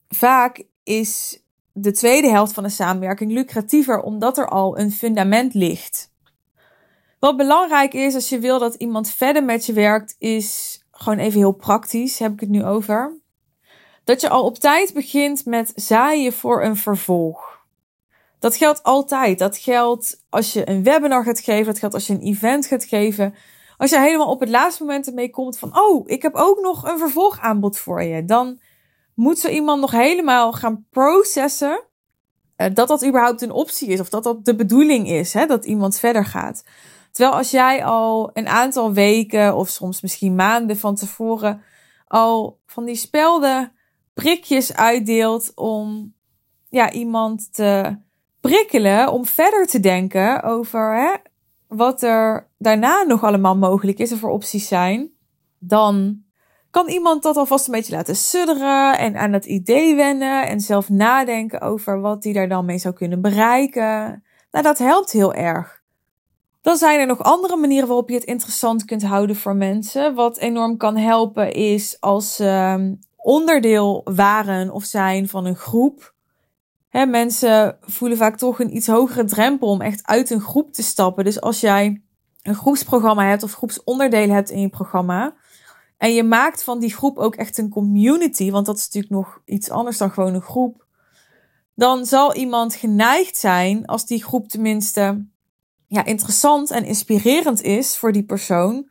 Vaak 0.08 0.64
is 0.84 1.42
de 1.74 1.92
tweede 1.92 2.30
helft 2.30 2.54
van 2.54 2.64
de 2.64 2.70
samenwerking 2.70 3.32
lucratiever 3.32 4.02
omdat 4.02 4.38
er 4.38 4.48
al 4.48 4.80
een 4.80 4.92
fundament 4.92 5.54
ligt. 5.54 6.12
Wat 7.20 7.38
belangrijk 7.38 7.94
is 7.94 8.16
als 8.16 8.30
je 8.30 8.40
wil 8.40 8.60
dat 8.60 8.76
iemand 8.76 9.10
verder 9.10 9.44
met 9.44 9.66
je 9.66 9.74
werkt, 9.74 10.16
is 10.20 10.80
gewoon 10.92 11.20
even 11.20 11.40
heel 11.40 11.52
praktisch, 11.52 12.20
heb 12.20 12.34
ik 12.34 12.40
het 12.40 12.50
nu 12.50 12.66
over. 12.66 13.18
Dat 14.04 14.22
je 14.22 14.30
al 14.30 14.44
op 14.44 14.58
tijd 14.58 14.94
begint 14.94 15.46
met 15.46 15.72
zaaien 15.76 16.34
voor 16.34 16.64
een 16.64 16.78
vervolg. 16.78 17.60
Dat 18.40 18.56
geldt 18.56 18.84
altijd. 18.84 19.40
Dat 19.40 19.58
geldt 19.58 20.24
als 20.30 20.54
je 20.54 20.70
een 20.70 20.84
webinar 20.84 21.24
gaat 21.24 21.40
geven, 21.40 21.66
dat 21.66 21.80
geldt 21.80 21.94
als 21.94 22.08
je 22.08 22.14
een 22.14 22.22
event 22.22 22.66
gaat 22.66 22.86
geven. 22.86 23.36
Als 23.78 23.90
je 23.90 24.00
helemaal 24.00 24.30
op 24.30 24.40
het 24.40 24.50
laatste 24.50 24.84
moment 24.84 25.08
ermee 25.08 25.30
komt 25.30 25.60
van, 25.60 25.80
oh, 25.80 26.10
ik 26.10 26.22
heb 26.22 26.36
ook 26.36 26.60
nog 26.60 26.84
een 26.84 26.98
vervolgaanbod 26.98 27.78
voor 27.78 28.04
je, 28.04 28.26
dan 28.26 28.60
moet 29.14 29.40
zo 29.40 29.48
iemand 29.48 29.82
nog 29.82 29.92
helemaal 29.92 30.52
gaan 30.52 30.86
processen 30.90 31.84
uh, 32.58 32.68
dat 32.74 32.88
dat 32.88 33.06
überhaupt 33.06 33.42
een 33.42 33.52
optie 33.52 33.88
is 33.88 34.00
of 34.00 34.10
dat 34.10 34.24
dat 34.24 34.46
de 34.46 34.56
bedoeling 34.56 35.10
is, 35.10 35.34
hè, 35.34 35.46
dat 35.46 35.66
iemand 35.66 36.00
verder 36.00 36.26
gaat. 36.26 36.64
Terwijl 37.12 37.38
als 37.38 37.52
jij 37.52 37.86
al 37.86 38.30
een 38.34 38.48
aantal 38.48 38.94
weken 38.94 39.56
of 39.56 39.70
soms 39.70 40.02
misschien 40.02 40.36
maanden 40.36 40.78
van 40.78 40.96
tevoren 40.96 41.62
al 42.08 42.60
van 42.66 42.86
die 42.86 42.96
spelde 42.96 43.72
prikjes 44.14 44.74
uitdeelt 44.74 45.52
om 45.56 46.14
ja, 46.70 46.92
iemand 46.92 47.54
te 47.54 47.98
prikkelen 48.40 49.12
om 49.12 49.26
verder 49.26 49.66
te 49.66 49.80
denken 49.80 50.44
over 50.44 50.96
hè, 50.96 51.14
wat 51.68 52.02
er 52.02 52.50
daarna 52.58 53.04
nog 53.04 53.24
allemaal 53.24 53.58
mogelijk 53.58 54.00
is 54.00 54.12
en 54.12 54.18
voor 54.18 54.30
opties 54.30 54.68
zijn, 54.68 55.12
dan 55.60 56.24
kan 56.70 56.88
iemand 56.88 57.24
dat 57.24 57.38
alvast 57.38 57.68
een 57.68 57.74
beetje 57.74 57.96
laten 57.96 58.16
sudderen 58.16 58.98
en 58.98 59.16
aan 59.18 59.34
het 59.34 59.46
idee 59.46 59.96
wennen 59.96 60.48
en 60.48 60.60
zelf 60.60 60.90
nadenken 60.90 61.62
over 61.62 62.02
wat 62.02 62.24
hij 62.24 62.34
daar 62.34 62.50
dan 62.50 62.66
mee 62.66 62.78
zou 62.78 62.94
kunnen 62.94 63.22
bereiken. 63.22 64.24
Nou, 64.52 64.64
dat 64.64 64.78
helpt 64.78 65.12
heel 65.12 65.34
erg. 65.34 65.79
Dan 66.62 66.78
zijn 66.78 67.00
er 67.00 67.06
nog 67.06 67.24
andere 67.24 67.56
manieren 67.56 67.88
waarop 67.88 68.10
je 68.10 68.16
het 68.16 68.24
interessant 68.24 68.86
kunt 68.86 69.04
houden 69.04 69.36
voor 69.36 69.56
mensen. 69.56 70.16
Wat 70.16 70.38
enorm 70.38 70.78
kan 70.78 70.98
helpen 70.98 71.54
is 71.54 71.98
als 72.00 72.36
ze 72.36 72.98
onderdeel 73.16 74.02
waren 74.04 74.72
of 74.72 74.84
zijn 74.84 75.28
van 75.28 75.46
een 75.46 75.56
groep. 75.56 76.14
Mensen 76.92 77.78
voelen 77.82 78.18
vaak 78.18 78.38
toch 78.38 78.60
een 78.60 78.76
iets 78.76 78.88
hogere 78.88 79.24
drempel 79.24 79.68
om 79.68 79.82
echt 79.82 80.08
uit 80.08 80.30
een 80.30 80.42
groep 80.42 80.74
te 80.74 80.84
stappen. 80.84 81.24
Dus 81.24 81.42
als 81.42 81.60
jij 81.60 82.02
een 82.42 82.56
groepsprogramma 82.56 83.26
hebt 83.26 83.44
of 83.44 83.54
groepsonderdelen 83.54 84.36
hebt 84.36 84.50
in 84.50 84.62
je 84.62 84.70
programma, 84.70 85.36
en 85.98 86.14
je 86.14 86.24
maakt 86.24 86.64
van 86.64 86.80
die 86.80 86.94
groep 86.94 87.18
ook 87.18 87.36
echt 87.36 87.58
een 87.58 87.70
community, 87.70 88.52
want 88.52 88.66
dat 88.66 88.78
is 88.78 88.86
natuurlijk 88.86 89.14
nog 89.14 89.42
iets 89.46 89.70
anders 89.70 89.98
dan 89.98 90.12
gewoon 90.12 90.34
een 90.34 90.42
groep. 90.42 90.86
Dan 91.76 92.06
zal 92.06 92.36
iemand 92.36 92.76
geneigd 92.76 93.38
zijn, 93.38 93.86
als 93.86 94.06
die 94.06 94.24
groep 94.24 94.48
tenminste 94.48 95.26
ja, 95.90 96.06
interessant 96.06 96.72
en 96.72 96.86
inspirerend 96.86 97.62
is 97.62 97.98
voor 97.98 98.12
die 98.12 98.24
persoon, 98.24 98.90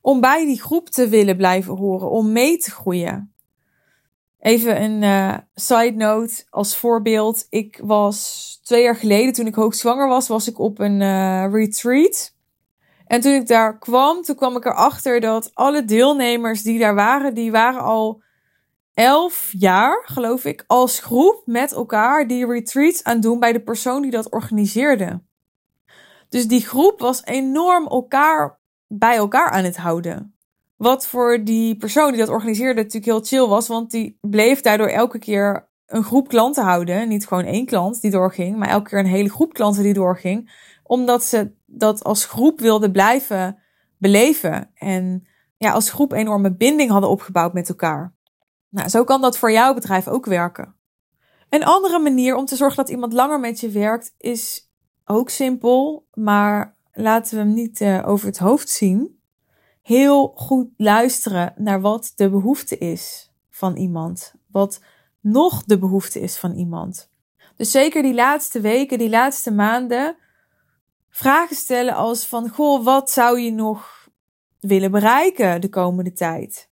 om 0.00 0.20
bij 0.20 0.46
die 0.46 0.60
groep 0.60 0.88
te 0.88 1.08
willen 1.08 1.36
blijven 1.36 1.76
horen, 1.76 2.10
om 2.10 2.32
mee 2.32 2.58
te 2.58 2.70
groeien. 2.70 3.32
Even 4.38 4.82
een 4.82 5.02
uh, 5.02 5.36
side 5.54 5.96
note 5.96 6.44
als 6.50 6.76
voorbeeld. 6.76 7.46
Ik 7.50 7.80
was 7.82 8.60
twee 8.62 8.82
jaar 8.82 8.96
geleden, 8.96 9.32
toen 9.32 9.46
ik 9.46 9.54
hoogzwanger 9.54 10.08
was, 10.08 10.28
was 10.28 10.48
ik 10.48 10.58
op 10.58 10.78
een 10.78 11.00
uh, 11.00 11.46
retreat. 11.52 12.34
En 13.06 13.20
toen 13.20 13.32
ik 13.32 13.46
daar 13.46 13.78
kwam, 13.78 14.22
toen 14.22 14.36
kwam 14.36 14.56
ik 14.56 14.64
erachter 14.64 15.20
dat 15.20 15.50
alle 15.54 15.84
deelnemers 15.84 16.62
die 16.62 16.78
daar 16.78 16.94
waren, 16.94 17.34
die 17.34 17.50
waren 17.50 17.80
al 17.80 18.22
elf 18.94 19.50
jaar, 19.58 20.02
geloof 20.04 20.44
ik, 20.44 20.64
als 20.66 21.00
groep 21.00 21.42
met 21.44 21.72
elkaar 21.72 22.26
die 22.26 22.46
retreats 22.46 23.02
aan 23.04 23.20
doen 23.20 23.38
bij 23.38 23.52
de 23.52 23.62
persoon 23.62 24.02
die 24.02 24.10
dat 24.10 24.30
organiseerde. 24.30 25.22
Dus 26.34 26.46
die 26.46 26.66
groep 26.66 27.00
was 27.00 27.24
enorm 27.24 27.86
elkaar 27.86 28.60
bij 28.86 29.16
elkaar 29.16 29.50
aan 29.50 29.64
het 29.64 29.76
houden. 29.76 30.34
Wat 30.76 31.06
voor 31.06 31.44
die 31.44 31.76
persoon 31.76 32.10
die 32.10 32.18
dat 32.18 32.28
organiseerde 32.28 32.82
natuurlijk 32.82 33.04
heel 33.04 33.24
chill 33.24 33.48
was, 33.48 33.68
want 33.68 33.90
die 33.90 34.18
bleef 34.20 34.60
daardoor 34.60 34.88
elke 34.88 35.18
keer 35.18 35.68
een 35.86 36.02
groep 36.02 36.28
klanten 36.28 36.64
houden. 36.64 37.08
Niet 37.08 37.26
gewoon 37.26 37.44
één 37.44 37.66
klant 37.66 38.00
die 38.00 38.10
doorging, 38.10 38.56
maar 38.56 38.68
elke 38.68 38.90
keer 38.90 38.98
een 38.98 39.06
hele 39.06 39.30
groep 39.30 39.52
klanten 39.52 39.82
die 39.82 39.92
doorging. 39.92 40.52
Omdat 40.82 41.24
ze 41.24 41.52
dat 41.66 42.04
als 42.04 42.24
groep 42.24 42.60
wilden 42.60 42.92
blijven 42.92 43.58
beleven. 43.98 44.70
En 44.74 45.26
ja, 45.56 45.72
als 45.72 45.90
groep 45.90 46.12
enorme 46.12 46.54
binding 46.54 46.90
hadden 46.90 47.10
opgebouwd 47.10 47.52
met 47.52 47.68
elkaar. 47.68 48.14
Nou, 48.68 48.88
zo 48.88 49.04
kan 49.04 49.20
dat 49.20 49.38
voor 49.38 49.52
jouw 49.52 49.74
bedrijf 49.74 50.08
ook 50.08 50.26
werken. 50.26 50.74
Een 51.48 51.64
andere 51.64 51.98
manier 51.98 52.36
om 52.36 52.44
te 52.44 52.56
zorgen 52.56 52.76
dat 52.76 52.88
iemand 52.88 53.12
langer 53.12 53.40
met 53.40 53.60
je 53.60 53.68
werkt 53.68 54.14
is 54.18 54.72
ook 55.04 55.30
simpel, 55.30 56.06
maar 56.14 56.76
laten 56.92 57.34
we 57.34 57.42
hem 57.42 57.54
niet 57.54 57.80
uh, 57.80 58.08
over 58.08 58.26
het 58.26 58.38
hoofd 58.38 58.68
zien. 58.68 59.18
Heel 59.82 60.32
goed 60.36 60.68
luisteren 60.76 61.54
naar 61.56 61.80
wat 61.80 62.12
de 62.16 62.30
behoefte 62.30 62.78
is 62.78 63.32
van 63.50 63.76
iemand. 63.76 64.34
Wat 64.50 64.80
nog 65.20 65.64
de 65.64 65.78
behoefte 65.78 66.20
is 66.20 66.36
van 66.36 66.52
iemand. 66.52 67.10
Dus 67.56 67.70
zeker 67.70 68.02
die 68.02 68.14
laatste 68.14 68.60
weken, 68.60 68.98
die 68.98 69.08
laatste 69.08 69.52
maanden, 69.52 70.16
vragen 71.10 71.56
stellen 71.56 71.94
als 71.94 72.26
van, 72.26 72.48
goh, 72.48 72.84
wat 72.84 73.10
zou 73.10 73.40
je 73.40 73.52
nog 73.52 74.08
willen 74.60 74.90
bereiken 74.90 75.60
de 75.60 75.68
komende 75.68 76.12
tijd? 76.12 76.68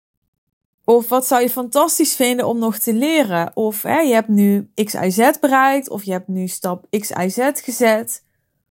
Of 0.84 1.08
wat 1.08 1.26
zou 1.26 1.42
je 1.42 1.50
fantastisch 1.50 2.14
vinden 2.14 2.46
om 2.46 2.58
nog 2.58 2.78
te 2.78 2.94
leren? 2.94 3.50
Of 3.54 3.82
hè, 3.82 4.00
je 4.00 4.14
hebt 4.14 4.28
nu 4.28 4.70
XIZ 4.74 5.30
bereikt, 5.40 5.90
of 5.90 6.02
je 6.02 6.12
hebt 6.12 6.28
nu 6.28 6.46
stap 6.48 6.86
XIZ 6.90 7.50
gezet. 7.52 8.24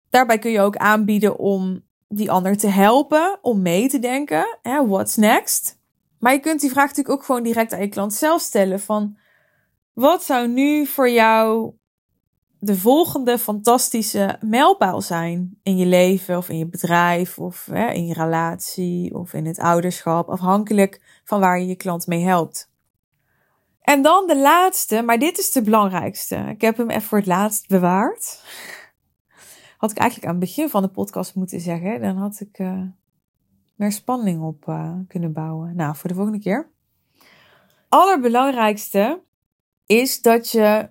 Daarbij 0.10 0.40
kun 0.40 0.52
je 0.52 0.62
ook 0.62 0.78
aanbieden 0.78 1.38
om 1.38 1.84
die 2.08 2.32
ander 2.32 2.58
te 2.58 2.68
helpen, 2.68 3.40
om 3.42 3.62
mee 3.62 3.90
te 3.90 4.00
denken. 4.00 4.58
Hè, 4.62 4.88
what's 4.88 5.16
next? 5.16 5.80
Maar 6.20 6.34
je 6.34 6.40
kunt 6.40 6.62
die 6.62 6.70
vraag 6.70 6.88
natuurlijk 6.88 7.16
ook 7.16 7.26
gewoon 7.26 7.44
direct 7.44 7.74
aan 7.74 7.82
je 7.82 7.88
klant 7.88 8.14
zelf 8.14 8.42
stellen 8.42 8.80
van... 8.80 9.18
Wat 9.94 10.24
zou 10.24 10.48
nu 10.48 10.86
voor 10.86 11.10
jou 11.10 11.74
de 12.64 12.78
volgende 12.78 13.38
fantastische 13.38 14.38
mijlpaal 14.42 15.02
zijn 15.02 15.60
in 15.64 15.78
je 15.78 15.86
leven 15.86 16.38
of 16.38 16.50
in 16.50 16.58
je 16.58 16.68
bedrijf 16.68 17.40
of 17.40 17.66
hè, 17.66 17.92
in 17.92 18.06
je 18.06 18.14
relatie 18.14 19.16
of 19.16 19.34
in 19.34 19.46
het 19.46 19.60
ouderschap, 19.60 20.30
afhankelijk 20.30 21.22
van 21.24 21.40
waar 21.40 21.60
je 21.60 21.66
je 21.66 21.76
klant 21.76 22.08
mee 22.08 22.24
helpt. 22.24 22.72
En 23.82 24.02
dan 24.02 24.28
de 24.28 24.38
laatste, 24.38 25.02
maar 25.02 25.20
dit 25.20 25.38
is 25.38 25.52
de 25.52 25.62
belangrijkste. 25.62 26.36
Ik 26.36 26.62
heb 26.62 26.78
hem 26.78 26.90
even 26.90 27.02
voor 27.02 27.18
het 27.18 27.28
laatst 27.28 27.68
bewaard. 27.68 28.44
Had 29.78 29.92
ik 29.92 29.98
eigenlijk 29.98 30.30
aan 30.30 30.40
het 30.40 30.46
begin 30.46 30.70
van 30.70 30.82
de 30.82 30.90
podcast 30.90 31.36
moeten 31.36 31.60
zeggen. 31.60 32.02
Dan 32.02 32.18
had 32.18 32.40
ik 32.40 32.60
uh, 32.60 32.82
meer 33.76 33.92
spanning 33.92 34.42
op 34.42 34.66
uh, 34.68 34.94
kunnen 35.08 35.34
bouwen. 35.34 35.76
Nou, 35.76 35.96
voor 35.96 36.10
de 36.10 36.16
volgende 36.16 36.40
keer. 36.40 36.70
Allerbelangrijkste 37.90 39.22
is 39.86 40.22
dat 40.22 40.52
je 40.52 40.90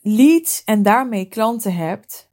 leads 0.00 0.64
en 0.64 0.82
daarmee 0.82 1.24
klanten 1.24 1.74
hebt 1.74 2.30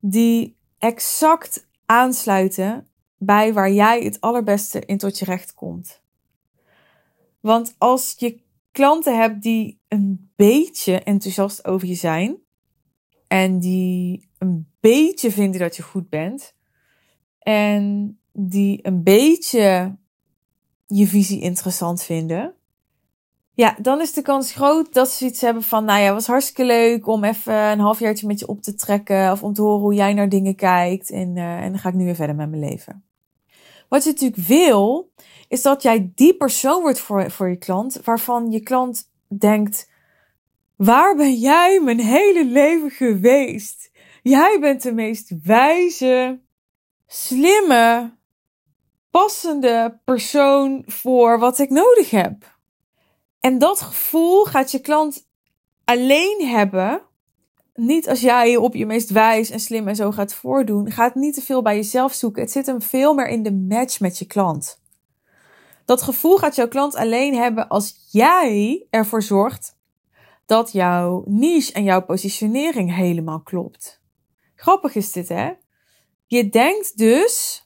die 0.00 0.56
exact 0.78 1.68
aansluiten 1.86 2.88
bij 3.18 3.52
waar 3.52 3.72
jij 3.72 4.02
het 4.02 4.20
allerbeste 4.20 4.80
in 4.80 4.98
tot 4.98 5.18
je 5.18 5.24
recht 5.24 5.54
komt. 5.54 6.02
Want 7.40 7.74
als 7.78 8.14
je 8.18 8.40
klanten 8.72 9.18
hebt 9.18 9.42
die 9.42 9.80
een 9.88 10.30
beetje 10.36 11.00
enthousiast 11.00 11.64
over 11.64 11.88
je 11.88 11.94
zijn 11.94 12.36
en 13.26 13.58
die 13.58 14.28
een 14.38 14.70
beetje 14.80 15.30
vinden 15.30 15.60
dat 15.60 15.76
je 15.76 15.82
goed 15.82 16.08
bent 16.08 16.54
en 17.38 18.18
die 18.32 18.78
een 18.82 19.02
beetje 19.02 19.96
je 20.86 21.06
visie 21.06 21.40
interessant 21.40 22.02
vinden, 22.02 22.54
ja, 23.56 23.76
dan 23.80 24.00
is 24.00 24.12
de 24.12 24.22
kans 24.22 24.52
groot 24.52 24.92
dat 24.92 25.10
ze 25.10 25.24
iets 25.24 25.40
hebben 25.40 25.62
van, 25.62 25.84
nou 25.84 26.00
ja, 26.00 26.12
was 26.12 26.26
hartstikke 26.26 26.64
leuk 26.64 27.06
om 27.06 27.24
even 27.24 27.54
een 27.54 27.78
halfjaartje 27.78 28.26
met 28.26 28.38
je 28.38 28.46
op 28.46 28.62
te 28.62 28.74
trekken. 28.74 29.32
Of 29.32 29.42
om 29.42 29.52
te 29.52 29.62
horen 29.62 29.80
hoe 29.80 29.94
jij 29.94 30.14
naar 30.14 30.28
dingen 30.28 30.54
kijkt. 30.54 31.10
En, 31.10 31.36
uh, 31.36 31.62
en 31.62 31.70
dan 31.70 31.78
ga 31.78 31.88
ik 31.88 31.94
nu 31.94 32.04
weer 32.04 32.14
verder 32.14 32.36
met 32.36 32.50
mijn 32.50 32.62
leven. 32.62 33.04
Wat 33.88 34.04
je 34.04 34.10
natuurlijk 34.10 34.46
wil, 34.46 35.10
is 35.48 35.62
dat 35.62 35.82
jij 35.82 36.12
die 36.14 36.36
persoon 36.36 36.80
wordt 36.80 37.00
voor, 37.00 37.30
voor 37.30 37.48
je 37.48 37.56
klant, 37.56 38.00
waarvan 38.04 38.50
je 38.50 38.60
klant 38.60 39.10
denkt, 39.38 39.90
waar 40.76 41.16
ben 41.16 41.34
jij 41.34 41.80
mijn 41.80 42.00
hele 42.00 42.44
leven 42.44 42.90
geweest? 42.90 43.90
Jij 44.22 44.58
bent 44.60 44.82
de 44.82 44.92
meest 44.92 45.32
wijze, 45.42 46.40
slimme, 47.06 48.14
passende 49.10 50.00
persoon 50.04 50.82
voor 50.86 51.38
wat 51.38 51.58
ik 51.58 51.70
nodig 51.70 52.10
heb. 52.10 52.55
En 53.40 53.58
dat 53.58 53.80
gevoel 53.80 54.44
gaat 54.44 54.70
je 54.70 54.78
klant 54.78 55.28
alleen 55.84 56.46
hebben. 56.46 57.02
Niet 57.74 58.08
als 58.08 58.20
jij 58.20 58.50
je 58.50 58.60
op 58.60 58.74
je 58.74 58.86
meest 58.86 59.10
wijs 59.10 59.50
en 59.50 59.60
slim 59.60 59.88
en 59.88 59.96
zo 59.96 60.10
gaat 60.10 60.34
voordoen. 60.34 60.90
Gaat 60.90 61.14
niet 61.14 61.34
te 61.34 61.42
veel 61.42 61.62
bij 61.62 61.76
jezelf 61.76 62.12
zoeken. 62.12 62.42
Het 62.42 62.50
zit 62.50 62.66
hem 62.66 62.82
veel 62.82 63.14
meer 63.14 63.28
in 63.28 63.42
de 63.42 63.52
match 63.52 64.00
met 64.00 64.18
je 64.18 64.26
klant. 64.26 64.80
Dat 65.84 66.02
gevoel 66.02 66.36
gaat 66.36 66.54
jouw 66.54 66.68
klant 66.68 66.94
alleen 66.94 67.34
hebben 67.34 67.68
als 67.68 68.08
jij 68.10 68.86
ervoor 68.90 69.22
zorgt 69.22 69.76
dat 70.46 70.72
jouw 70.72 71.22
niche 71.26 71.72
en 71.72 71.84
jouw 71.84 72.04
positionering 72.04 72.94
helemaal 72.94 73.40
klopt. 73.40 74.00
Grappig 74.54 74.94
is 74.94 75.12
dit, 75.12 75.28
hè? 75.28 75.52
Je 76.26 76.48
denkt 76.48 76.98
dus 76.98 77.64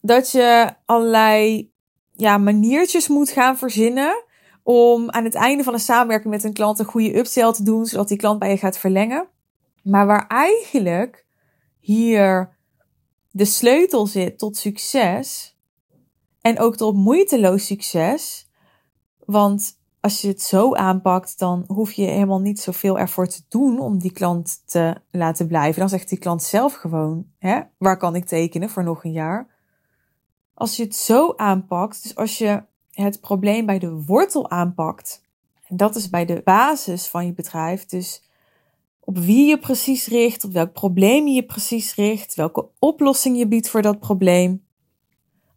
dat 0.00 0.30
je 0.30 0.74
allerlei 0.86 1.72
ja, 2.12 2.38
maniertjes 2.38 3.08
moet 3.08 3.30
gaan 3.30 3.58
verzinnen 3.58 4.24
om 4.62 5.10
aan 5.10 5.24
het 5.24 5.34
einde 5.34 5.64
van 5.64 5.72
een 5.72 5.80
samenwerking 5.80 6.32
met 6.32 6.44
een 6.44 6.52
klant 6.52 6.78
een 6.78 6.84
goede 6.84 7.18
upsell 7.18 7.52
te 7.52 7.62
doen, 7.62 7.86
zodat 7.86 8.08
die 8.08 8.16
klant 8.16 8.38
bij 8.38 8.50
je 8.50 8.56
gaat 8.56 8.78
verlengen. 8.78 9.28
Maar 9.82 10.06
waar 10.06 10.26
eigenlijk 10.26 11.26
hier 11.80 12.56
de 13.30 13.44
sleutel 13.44 14.06
zit 14.06 14.38
tot 14.38 14.56
succes 14.56 15.56
en 16.40 16.58
ook 16.58 16.76
tot 16.76 16.94
moeiteloos 16.94 17.66
succes. 17.66 18.48
Want 19.18 19.80
als 20.00 20.20
je 20.20 20.28
het 20.28 20.42
zo 20.42 20.74
aanpakt, 20.74 21.38
dan 21.38 21.64
hoef 21.66 21.92
je 21.92 22.04
helemaal 22.04 22.40
niet 22.40 22.60
zoveel 22.60 22.98
ervoor 22.98 23.26
te 23.26 23.42
doen 23.48 23.80
om 23.80 23.98
die 23.98 24.12
klant 24.12 24.62
te 24.66 24.94
laten 25.10 25.46
blijven. 25.46 25.80
Dan 25.80 25.88
zegt 25.88 26.08
die 26.08 26.18
klant 26.18 26.42
zelf 26.42 26.74
gewoon, 26.74 27.26
hè, 27.38 27.60
waar 27.78 27.96
kan 27.96 28.14
ik 28.14 28.24
tekenen 28.24 28.70
voor 28.70 28.84
nog 28.84 29.04
een 29.04 29.12
jaar? 29.12 29.50
Als 30.54 30.76
je 30.76 30.82
het 30.82 30.94
zo 30.94 31.32
aanpakt, 31.36 32.02
dus 32.02 32.16
als 32.16 32.38
je 32.38 32.62
het 32.92 33.20
probleem 33.20 33.66
bij 33.66 33.78
de 33.78 34.04
wortel 34.04 34.50
aanpakt. 34.50 35.22
En 35.66 35.76
dat 35.76 35.96
is 35.96 36.10
bij 36.10 36.24
de 36.24 36.40
basis 36.44 37.06
van 37.06 37.26
je 37.26 37.32
bedrijf. 37.32 37.86
Dus 37.86 38.22
op 39.00 39.18
wie 39.18 39.46
je 39.46 39.58
precies 39.58 40.06
richt, 40.06 40.44
op 40.44 40.52
welk 40.52 40.72
probleem 40.72 41.26
je 41.26 41.44
precies 41.44 41.94
richt, 41.94 42.34
welke 42.34 42.68
oplossing 42.78 43.38
je 43.38 43.48
biedt 43.48 43.68
voor 43.68 43.82
dat 43.82 43.98
probleem. 43.98 44.66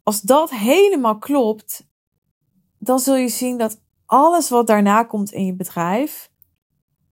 Als 0.03 0.21
dat 0.21 0.49
helemaal 0.49 1.17
klopt, 1.17 1.87
dan 2.77 2.99
zul 2.99 3.15
je 3.15 3.29
zien 3.29 3.57
dat 3.57 3.81
alles 4.05 4.49
wat 4.49 4.67
daarna 4.67 5.03
komt 5.03 5.31
in 5.31 5.45
je 5.45 5.53
bedrijf, 5.53 6.31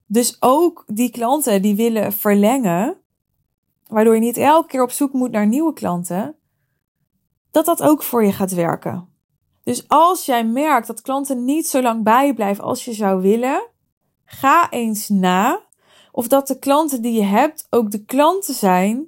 dus 0.06 0.36
ook 0.40 0.84
die 0.86 1.10
klanten 1.10 1.62
die 1.62 1.74
willen 1.74 2.12
verlengen, 2.12 2.96
waardoor 3.86 4.14
je 4.14 4.20
niet 4.20 4.36
elke 4.36 4.68
keer 4.68 4.82
op 4.82 4.90
zoek 4.90 5.12
moet 5.12 5.30
naar 5.30 5.46
nieuwe 5.46 5.72
klanten, 5.72 6.36
dat 7.50 7.64
dat 7.64 7.82
ook 7.82 8.02
voor 8.02 8.24
je 8.24 8.32
gaat 8.32 8.52
werken. 8.52 9.13
Dus 9.64 9.88
als 9.88 10.26
jij 10.26 10.44
merkt 10.44 10.86
dat 10.86 11.02
klanten 11.02 11.44
niet 11.44 11.66
zo 11.66 11.82
lang 11.82 12.02
bij 12.02 12.26
je 12.26 12.34
blijven 12.34 12.64
als 12.64 12.84
je 12.84 12.92
zou 12.92 13.22
willen, 13.22 13.66
ga 14.24 14.70
eens 14.70 15.08
na 15.08 15.60
of 16.12 16.28
dat 16.28 16.46
de 16.46 16.58
klanten 16.58 17.02
die 17.02 17.12
je 17.12 17.24
hebt 17.24 17.66
ook 17.70 17.90
de 17.90 18.04
klanten 18.04 18.54
zijn 18.54 19.06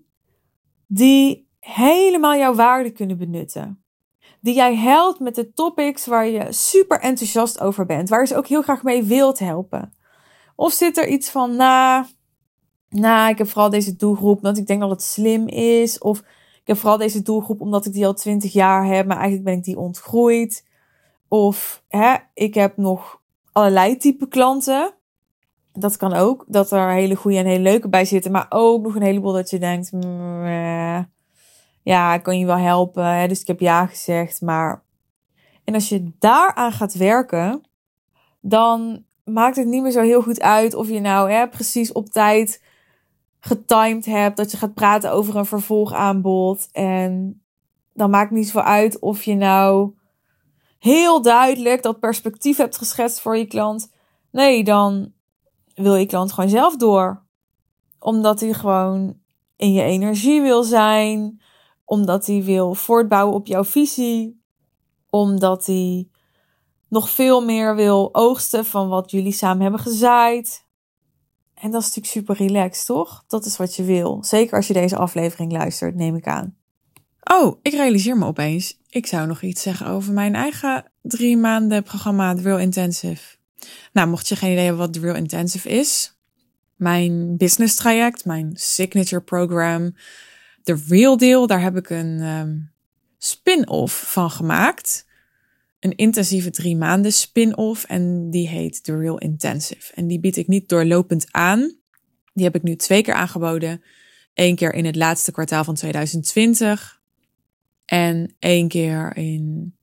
die 0.87 1.49
helemaal 1.61 2.37
jouw 2.37 2.55
waarde 2.55 2.91
kunnen 2.91 3.19
benutten. 3.19 3.85
Die 4.41 4.55
jij 4.55 4.77
helpt 4.77 5.21
met 5.21 5.35
de 5.35 5.53
topics 5.53 6.07
waar 6.07 6.27
je 6.27 6.53
super 6.53 7.01
enthousiast 7.01 7.61
over 7.61 7.87
bent, 7.87 8.09
waar 8.09 8.21
je 8.21 8.27
ze 8.27 8.37
ook 8.37 8.47
heel 8.47 8.63
graag 8.63 8.83
mee 8.83 9.03
wilt 9.03 9.39
helpen. 9.39 9.93
Of 10.57 10.73
zit 10.73 10.97
er 10.97 11.09
iets 11.09 11.31
van, 11.31 11.57
nou, 11.57 12.05
nah, 12.89 13.29
ik 13.29 13.39
heb 13.39 13.49
vooral 13.49 13.71
deze 13.71 13.97
doelgroep 13.97 14.37
omdat 14.37 14.59
ik 14.59 14.67
denk 14.67 14.81
dat 14.81 14.91
het 14.91 15.03
slim 15.03 15.49
is. 15.49 15.99
Of 15.99 16.23
ik 16.67 16.73
heb 16.73 16.81
vooral 16.81 16.99
deze 16.99 17.23
doelgroep 17.23 17.61
omdat 17.61 17.87
ik 17.87 17.93
die 17.93 18.07
al 18.07 18.15
twintig 18.15 18.53
jaar 18.53 18.87
heb, 18.87 19.07
maar 19.07 19.17
eigenlijk 19.17 19.45
ben 19.45 19.57
ik 19.57 19.65
die 19.65 19.79
ontgroeid. 19.79 20.67
Of 21.29 21.83
hè, 21.89 22.15
ik 22.35 22.55
heb 22.55 22.77
nog 22.77 23.21
allerlei 23.53 23.97
type 23.97 24.29
klanten. 24.29 24.95
Dat 25.73 25.97
kan 25.97 26.13
ook, 26.13 26.45
dat 26.49 26.71
er 26.71 26.91
hele 26.91 27.15
goede 27.15 27.37
en 27.37 27.47
hele 27.47 27.63
leuke 27.63 27.89
bij 27.89 28.05
zitten, 28.05 28.33
maar 28.33 28.47
ook 28.49 28.83
nog 28.83 28.95
een 28.95 29.03
heleboel 29.03 29.33
dat 29.33 29.51
je 29.51 29.59
denkt, 29.59 29.91
ja, 31.83 32.15
ik 32.15 32.23
kan 32.23 32.39
je 32.39 32.47
wel 32.47 32.57
helpen, 32.57 33.05
hè, 33.05 33.29
dus 33.29 33.41
ik 33.41 33.47
heb 33.47 33.61
ja 33.61 33.87
gezegd, 33.87 34.41
maar. 34.41 34.83
En 35.65 35.75
als 35.75 35.89
je 35.89 36.13
daaraan 36.19 36.73
gaat 36.73 36.95
werken, 36.95 37.63
dan 38.41 39.05
maakt 39.25 39.57
het 39.57 39.67
niet 39.67 39.83
meer 39.83 39.91
zo 39.91 40.03
heel 40.03 40.23
goed 40.23 40.41
uit 40.41 40.75
of 40.75 40.89
je 40.89 41.01
nou 41.01 41.31
hè, 41.31 41.49
precies 41.49 41.93
op 41.93 42.09
tijd 42.09 42.63
getimed 43.47 44.05
hebt, 44.05 44.37
dat 44.37 44.51
je 44.51 44.57
gaat 44.57 44.75
praten 44.75 45.13
over 45.13 45.37
een 45.37 45.47
vervolgaanbod. 45.47 46.69
En 46.73 47.43
dan 47.93 48.11
maakt 48.11 48.31
niet 48.31 48.47
zoveel 48.47 48.63
uit 48.63 48.99
of 48.99 49.23
je 49.23 49.35
nou 49.35 49.95
heel 50.79 51.23
duidelijk 51.23 51.83
dat 51.83 52.01
perspectief 52.01 52.57
hebt 52.57 52.79
geschetst 52.79 53.21
voor 53.21 53.37
je 53.37 53.47
klant. 53.47 53.93
Nee, 54.31 54.65
dan 54.65 55.13
wil 55.75 55.95
je 55.95 56.07
klant 56.07 56.33
gewoon 56.33 56.51
zelf 56.51 56.77
door. 56.77 57.25
Omdat 57.99 58.41
hij 58.41 58.53
gewoon 58.53 59.19
in 59.57 59.73
je 59.73 59.83
energie 59.83 60.43
wil 60.43 60.63
zijn. 60.63 61.41
Omdat 61.85 62.27
hij 62.27 62.43
wil 62.43 62.75
voortbouwen 62.75 63.35
op 63.35 63.47
jouw 63.47 63.65
visie. 63.65 64.43
Omdat 65.11 65.67
hij 65.67 66.09
nog 66.89 67.11
veel 67.11 67.45
meer 67.45 67.75
wil 67.75 68.09
oogsten 68.15 68.65
van 68.65 68.89
wat 68.89 69.11
jullie 69.11 69.33
samen 69.33 69.63
hebben 69.63 69.81
gezaaid. 69.81 70.66
En 71.61 71.71
dat 71.71 71.81
is 71.81 71.87
natuurlijk 71.95 72.07
super 72.07 72.47
relaxed, 72.47 72.87
toch? 72.87 73.25
Dat 73.27 73.45
is 73.45 73.57
wat 73.57 73.77
je 73.77 73.85
wil. 73.85 74.25
Zeker 74.25 74.57
als 74.57 74.67
je 74.67 74.73
deze 74.73 74.97
aflevering 74.97 75.53
luistert, 75.53 75.95
neem 75.95 76.17
ik 76.17 76.27
aan. 76.27 76.57
Oh, 77.33 77.59
ik 77.63 77.73
realiseer 77.73 78.17
me 78.17 78.27
opeens. 78.27 78.81
Ik 78.89 79.07
zou 79.07 79.27
nog 79.27 79.43
iets 79.43 79.63
zeggen 79.63 79.87
over 79.87 80.13
mijn 80.13 80.35
eigen 80.35 80.85
drie 81.03 81.37
maanden 81.37 81.83
programma 81.83 82.35
The 82.35 82.43
Real 82.43 82.59
Intensive. 82.59 83.37
Nou, 83.93 84.09
mocht 84.09 84.29
je 84.29 84.37
geen 84.37 84.53
idee 84.53 84.65
hebben 84.65 84.83
wat 84.83 84.93
The 84.93 85.01
Real 85.01 85.15
Intensive 85.15 85.69
is. 85.69 86.19
Mijn 86.77 87.37
business 87.37 87.75
traject, 87.75 88.25
mijn 88.25 88.51
signature 88.55 89.23
program. 89.23 89.95
The 90.63 90.83
Real 90.89 91.17
Deal, 91.17 91.47
daar 91.47 91.61
heb 91.61 91.77
ik 91.77 91.91
een 91.91 92.21
um, 92.21 92.73
spin-off 93.19 94.11
van 94.11 94.31
gemaakt. 94.31 95.06
Een 95.87 95.97
intensieve 95.97 96.51
drie 96.51 96.77
maanden 96.77 97.13
spin-off. 97.13 97.85
En 97.85 98.31
die 98.31 98.49
heet 98.49 98.85
The 98.85 98.99
Real 98.99 99.19
Intensive. 99.19 99.95
En 99.95 100.07
die 100.07 100.21
bied 100.21 100.37
ik 100.37 100.47
niet 100.47 100.69
doorlopend 100.69 101.27
aan. 101.31 101.77
Die 102.33 102.45
heb 102.45 102.55
ik 102.55 102.63
nu 102.63 102.77
twee 102.77 103.03
keer 103.03 103.15
aangeboden. 103.15 103.83
Eén 104.35 104.57
keer 104.57 104.75
in 104.75 104.85
het 104.85 104.97
laatste 104.97 105.33
kwartaal 105.33 105.65
van 105.65 105.75
2020. 105.75 107.01
En 107.85 108.35
één 108.39 108.69
keer 108.69 109.17
in 109.17 109.75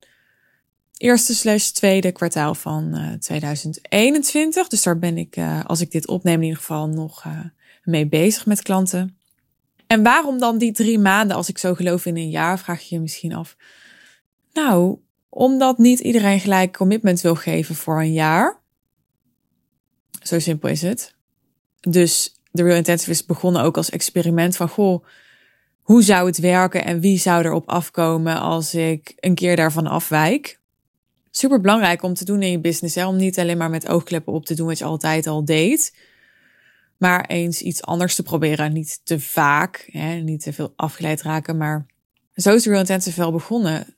eerste 0.96 1.34
slash 1.34 1.68
tweede 1.68 2.12
kwartaal 2.12 2.54
van 2.54 2.96
uh, 2.96 3.12
2021. 3.12 4.68
Dus 4.68 4.82
daar 4.82 4.98
ben 4.98 5.18
ik, 5.18 5.36
uh, 5.36 5.64
als 5.64 5.80
ik 5.80 5.90
dit 5.90 6.08
opneem, 6.08 6.34
in 6.34 6.42
ieder 6.42 6.58
geval 6.58 6.88
nog 6.88 7.24
uh, 7.24 7.40
mee 7.82 8.08
bezig 8.08 8.46
met 8.46 8.62
klanten. 8.62 9.18
En 9.86 10.02
waarom 10.02 10.38
dan 10.38 10.58
die 10.58 10.72
drie 10.72 10.98
maanden 10.98 11.36
als 11.36 11.48
ik 11.48 11.58
zo 11.58 11.74
geloof 11.74 12.06
in 12.06 12.16
een 12.16 12.30
jaar, 12.30 12.58
vraag 12.58 12.82
je 12.82 12.94
je 12.94 13.00
misschien 13.00 13.34
af. 13.34 13.56
Nou, 14.52 14.98
omdat 15.34 15.78
niet 15.78 16.00
iedereen 16.00 16.40
gelijk 16.40 16.76
commitment 16.76 17.20
wil 17.20 17.34
geven 17.34 17.74
voor 17.74 18.00
een 18.00 18.12
jaar. 18.12 18.60
Zo 20.22 20.38
simpel 20.38 20.68
is 20.68 20.82
het. 20.82 21.14
Dus 21.80 22.34
de 22.50 22.62
Real 22.62 22.76
Intensive 22.76 23.10
is 23.10 23.26
begonnen 23.26 23.62
ook 23.62 23.76
als 23.76 23.90
experiment 23.90 24.56
van, 24.56 24.68
goh, 24.68 25.04
hoe 25.80 26.02
zou 26.02 26.26
het 26.26 26.38
werken 26.38 26.84
en 26.84 27.00
wie 27.00 27.18
zou 27.18 27.44
erop 27.44 27.68
afkomen 27.68 28.40
als 28.40 28.74
ik 28.74 29.12
een 29.16 29.34
keer 29.34 29.56
daarvan 29.56 29.86
afwijk? 29.86 30.60
Super 31.30 31.60
belangrijk 31.60 32.02
om 32.02 32.14
te 32.14 32.24
doen 32.24 32.42
in 32.42 32.50
je 32.50 32.60
business, 32.60 32.94
hè? 32.94 33.06
om 33.06 33.16
niet 33.16 33.38
alleen 33.38 33.58
maar 33.58 33.70
met 33.70 33.88
oogkleppen 33.88 34.32
op 34.32 34.46
te 34.46 34.54
doen 34.54 34.66
wat 34.66 34.78
je 34.78 34.84
altijd 34.84 35.26
al 35.26 35.44
deed, 35.44 35.96
maar 36.96 37.26
eens 37.26 37.60
iets 37.60 37.82
anders 37.82 38.14
te 38.14 38.22
proberen. 38.22 38.72
Niet 38.72 39.00
te 39.04 39.20
vaak, 39.20 39.88
hè? 39.90 40.14
niet 40.14 40.42
te 40.42 40.52
veel 40.52 40.72
afgeleid 40.76 41.22
raken, 41.22 41.56
maar 41.56 41.86
zo 42.34 42.54
is 42.54 42.62
de 42.62 42.68
Real 42.68 42.80
Intensive 42.80 43.20
wel 43.20 43.32
begonnen. 43.32 43.96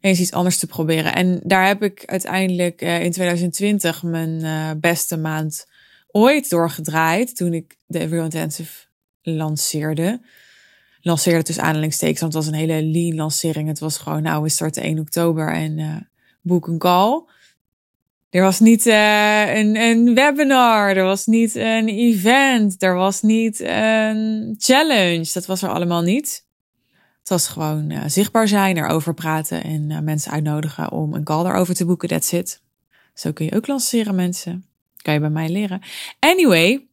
Eens 0.00 0.20
iets 0.20 0.32
anders 0.32 0.58
te 0.58 0.66
proberen. 0.66 1.14
En 1.14 1.40
daar 1.44 1.66
heb 1.66 1.82
ik 1.82 2.02
uiteindelijk 2.06 2.82
uh, 2.82 3.02
in 3.02 3.12
2020 3.12 4.02
mijn 4.02 4.44
uh, 4.44 4.70
beste 4.80 5.16
maand 5.16 5.66
ooit 6.06 6.50
doorgedraaid 6.50 7.36
toen 7.36 7.52
ik 7.52 7.76
de 7.86 8.04
Real 8.04 8.24
Intensive 8.24 8.84
lanceerde. 9.22 10.20
Lanceerde 11.00 11.42
tussen 11.42 11.64
aanhalingstekens, 11.64 12.20
want 12.20 12.34
het 12.34 12.44
was 12.44 12.52
een 12.52 12.58
hele 12.58 12.82
lean 12.82 13.16
lancering. 13.16 13.68
Het 13.68 13.78
was 13.78 13.98
gewoon, 13.98 14.22
nou, 14.22 14.42
we 14.42 14.48
starten 14.48 14.82
1 14.82 14.98
oktober 14.98 15.52
en 15.52 15.78
uh, 15.78 15.96
boek 16.42 16.66
een 16.66 16.78
call. 16.78 17.24
Er 18.30 18.42
was 18.42 18.60
niet 18.60 18.86
een, 18.86 19.76
een 19.76 20.14
webinar, 20.14 20.96
er 20.96 21.04
was 21.04 21.26
niet 21.26 21.54
een 21.54 21.88
event, 21.88 22.82
er 22.82 22.94
was 22.94 23.22
niet 23.22 23.60
een 23.60 24.54
challenge. 24.58 25.30
Dat 25.32 25.46
was 25.46 25.62
er 25.62 25.68
allemaal 25.68 26.02
niet. 26.02 26.45
Het 27.26 27.34
was 27.34 27.48
gewoon 27.48 27.90
uh, 27.90 28.02
zichtbaar 28.06 28.48
zijn, 28.48 28.76
erover 28.76 29.14
praten 29.14 29.64
en 29.64 29.90
uh, 29.90 29.98
mensen 29.98 30.32
uitnodigen 30.32 30.92
om 30.92 31.14
een 31.14 31.24
call 31.24 31.46
erover 31.46 31.74
te 31.74 31.84
boeken. 31.84 32.08
That's 32.08 32.32
it. 32.32 32.62
Zo 33.14 33.32
kun 33.32 33.44
je 33.44 33.54
ook 33.54 33.66
lanceren, 33.66 34.14
mensen. 34.14 34.66
Kan 34.96 35.14
je 35.14 35.20
bij 35.20 35.30
mij 35.30 35.48
leren. 35.48 35.82
Anyway, 36.18 36.86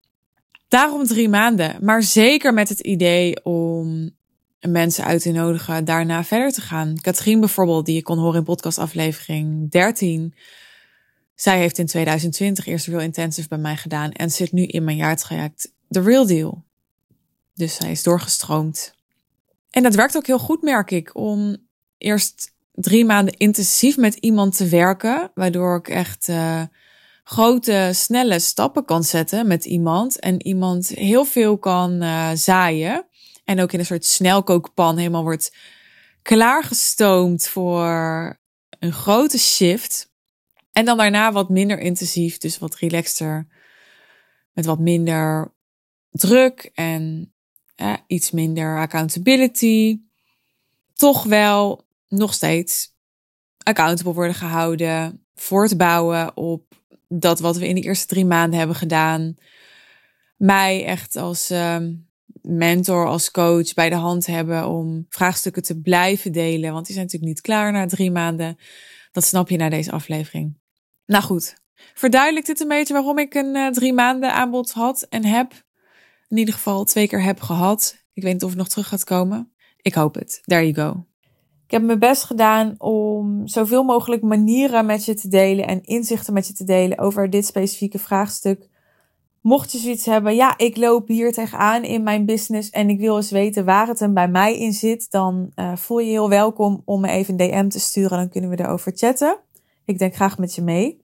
daarom 0.68 1.06
drie 1.06 1.30
maanden. 1.30 1.76
Maar 1.82 2.04
zeker 2.04 2.54
met 2.54 2.70
het 2.70 2.80
idee 2.80 3.46
om 3.46 4.12
mensen 4.60 5.06
uit 5.06 5.22
te 5.22 5.32
nodigen 5.32 5.86
daarna 5.86 6.24
verder 6.24 6.52
te 6.52 6.62
gaan. 6.62 6.96
Katrien 7.02 7.40
bijvoorbeeld, 7.40 7.86
die 7.86 7.96
je 7.96 8.04
kon 8.04 8.18
horen 8.18 8.38
in 8.38 8.44
podcastaflevering 8.44 9.72
13. 9.72 10.34
Zij 11.36 11.58
heeft 11.58 11.78
in 11.78 11.86
2020 11.86 12.66
eerst 12.66 12.88
Real 12.88 13.02
Intensive 13.02 13.48
bij 13.48 13.58
mij 13.58 13.76
gedaan 13.76 14.12
en 14.12 14.32
zit 14.32 14.52
nu 14.52 14.66
in 14.66 14.84
mijn 14.84 14.98
jaartraject 14.98 15.74
The 15.90 16.02
Real 16.02 16.26
Deal. 16.26 16.64
Dus 17.54 17.76
zij 17.76 17.92
is 17.92 18.04
doorgestroomd. 18.04 19.02
En 19.74 19.84
dat 19.84 19.96
werkt 19.96 20.16
ook 20.16 20.28
heel 20.28 20.40
goed, 20.40 20.62
merk 20.62 20.92
ik, 20.92 21.16
om 21.16 21.58
eerst 21.98 22.56
drie 22.72 23.06
maanden 23.06 23.38
intensief 23.38 23.98
met 23.98 24.16
iemand 24.16 24.58
te 24.58 24.68
werken, 24.68 25.32
waardoor 25.34 25.78
ik 25.78 25.88
echt 25.88 26.28
uh, 26.28 26.62
grote, 27.24 27.90
snelle 27.94 28.40
stappen 28.40 28.86
kan 28.86 29.04
zetten 29.04 29.48
met 29.48 29.66
iemand 29.66 30.20
en 30.20 30.46
iemand 30.46 30.88
heel 30.88 31.26
veel 31.26 31.58
kan 31.58 32.04
uh, 32.04 32.32
zaaien. 32.34 33.06
En 33.44 33.62
ook 33.62 33.72
in 33.72 33.80
een 33.80 33.86
soort 33.86 34.06
snelkookpan 34.06 34.98
helemaal 34.98 35.24
wordt 35.24 35.56
klaargestoomd 36.22 37.48
voor 37.48 37.88
een 38.80 38.94
grote 38.94 39.40
shift. 39.40 40.12
En 40.72 40.86
dan 40.86 40.98
daarna 40.98 41.32
wat 41.32 41.50
minder 41.50 41.80
intensief, 41.80 42.38
dus 42.38 42.60
wat 42.60 42.76
relaxter, 42.76 43.48
met 44.52 44.66
wat 44.66 44.80
minder 44.80 45.54
druk 46.12 46.72
en 46.74 47.33
eh, 47.76 47.94
iets 48.08 48.32
minder 48.32 48.80
accountability. 48.80 50.00
Toch 50.94 51.24
wel 51.24 51.86
nog 52.08 52.34
steeds 52.34 52.92
accountable 53.58 54.14
worden 54.14 54.36
gehouden, 54.36 55.26
voortbouwen 55.36 56.38
op 56.38 56.74
dat 57.08 57.40
wat 57.40 57.58
we 57.58 57.68
in 57.68 57.76
de 57.76 57.82
eerste 57.82 58.08
drie 58.08 58.26
maanden 58.26 58.58
hebben 58.58 58.76
gedaan. 58.76 59.36
Mij 60.38 60.86
echt 60.86 61.16
als 61.16 61.52
uh, 61.52 61.78
mentor, 62.42 63.08
als 63.08 63.32
coach 63.32 63.74
bij 63.74 63.90
de 63.90 63.96
hand 63.96 64.26
hebben 64.26 64.68
om 64.68 65.06
vraagstukken 65.10 65.64
te 65.64 65.80
blijven 65.80 66.32
delen. 66.32 66.74
Want 66.74 66.86
die 66.86 66.96
zijn 66.96 67.06
natuurlijk 67.06 67.34
niet 67.34 67.42
klaar 67.42 67.72
na 67.72 67.86
drie 67.86 68.12
maanden. 68.12 68.58
Dat 69.12 69.24
snap 69.24 69.50
je 69.50 69.58
na 69.58 69.70
deze 69.70 69.92
aflevering. 69.92 70.58
Nou 71.06 71.24
goed, 71.24 71.56
verduidelijkt 71.94 72.48
dit 72.48 72.60
een 72.60 72.68
beetje 72.68 72.94
waarom 72.94 73.20
ik 73.20 73.34
een 73.34 73.56
uh, 73.56 73.68
drie 73.68 73.94
maanden 73.94 74.34
aanbod 74.34 74.72
had 74.72 75.02
en 75.02 75.26
heb. 75.26 75.63
In 76.34 76.40
ieder 76.40 76.54
geval 76.54 76.84
twee 76.84 77.08
keer 77.08 77.24
heb 77.24 77.42
gehad. 77.42 77.96
Ik 78.14 78.24
weet 78.24 78.34
niet 78.34 78.44
of 78.44 78.50
het 78.50 78.58
nog 78.58 78.68
terug 78.68 78.88
gaat 78.88 79.04
komen. 79.04 79.52
Ik 79.82 79.94
hoop 79.94 80.16
het. 80.16 80.42
There 80.44 80.72
you 80.72 80.74
go. 80.74 81.06
Ik 81.66 81.72
heb 81.72 81.82
mijn 81.82 82.00
best 82.00 82.24
gedaan 82.24 82.76
om 82.78 83.48
zoveel 83.48 83.84
mogelijk 83.84 84.22
manieren 84.22 84.86
met 84.86 85.06
je 85.06 85.14
te 85.14 85.28
delen 85.28 85.68
en 85.68 85.84
inzichten 85.84 86.34
met 86.34 86.48
je 86.48 86.54
te 86.54 86.64
delen 86.64 86.98
over 86.98 87.30
dit 87.30 87.46
specifieke 87.46 88.00
vraagstuk. 88.00 88.70
Mocht 89.42 89.72
je 89.72 89.78
zoiets 89.78 90.06
hebben, 90.06 90.36
ja, 90.36 90.58
ik 90.58 90.78
loop 90.78 91.08
hier 91.08 91.34
tegenaan 91.34 91.84
in 91.84 92.04
mijn 92.04 92.26
business 92.26 92.70
en 92.70 92.90
ik 92.90 93.00
wil 93.00 93.16
eens 93.16 93.32
weten 93.32 93.66
waar 93.66 93.88
het 93.88 94.00
hem 94.00 94.14
bij 94.14 94.30
mij 94.30 94.58
in 94.58 94.74
zit, 94.74 95.12
dan 95.12 95.52
uh, 95.56 95.76
voel 95.76 96.00
je 96.00 96.10
heel 96.10 96.30
welkom 96.30 96.82
om 96.86 97.02
me 97.02 97.08
even 97.08 97.40
een 97.40 97.50
DM 97.50 97.68
te 97.68 97.80
sturen. 97.80 98.18
Dan 98.18 98.30
kunnen 98.30 98.50
we 98.50 98.60
erover 98.60 98.92
chatten. 98.96 99.38
Ik 99.86 99.98
denk 99.98 100.16
graag 100.16 100.38
met 100.38 100.56
je 100.56 100.62
mee. 100.62 101.03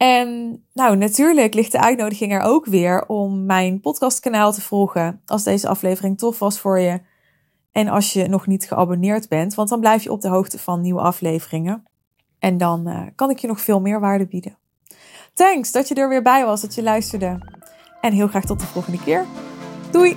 En 0.00 0.62
nou, 0.72 0.96
natuurlijk 0.96 1.54
ligt 1.54 1.72
de 1.72 1.80
uitnodiging 1.80 2.32
er 2.32 2.40
ook 2.40 2.66
weer 2.66 3.06
om 3.06 3.46
mijn 3.46 3.80
podcastkanaal 3.80 4.52
te 4.52 4.60
volgen. 4.60 5.22
Als 5.26 5.42
deze 5.42 5.68
aflevering 5.68 6.18
tof 6.18 6.38
was 6.38 6.60
voor 6.60 6.78
je. 6.78 7.00
En 7.72 7.88
als 7.88 8.12
je 8.12 8.28
nog 8.28 8.46
niet 8.46 8.68
geabonneerd 8.68 9.28
bent, 9.28 9.54
want 9.54 9.68
dan 9.68 9.80
blijf 9.80 10.02
je 10.02 10.12
op 10.12 10.20
de 10.20 10.28
hoogte 10.28 10.58
van 10.58 10.80
nieuwe 10.80 11.00
afleveringen. 11.00 11.84
En 12.38 12.58
dan 12.58 12.88
uh, 12.88 13.02
kan 13.14 13.30
ik 13.30 13.38
je 13.38 13.46
nog 13.46 13.60
veel 13.60 13.80
meer 13.80 14.00
waarde 14.00 14.26
bieden. 14.26 14.58
Thanks 15.34 15.72
dat 15.72 15.88
je 15.88 15.94
er 15.94 16.08
weer 16.08 16.22
bij 16.22 16.44
was, 16.44 16.60
dat 16.60 16.74
je 16.74 16.82
luisterde. 16.82 17.38
En 18.00 18.12
heel 18.12 18.28
graag 18.28 18.44
tot 18.44 18.60
de 18.60 18.66
volgende 18.66 19.02
keer. 19.02 19.26
Doei! 19.90 20.16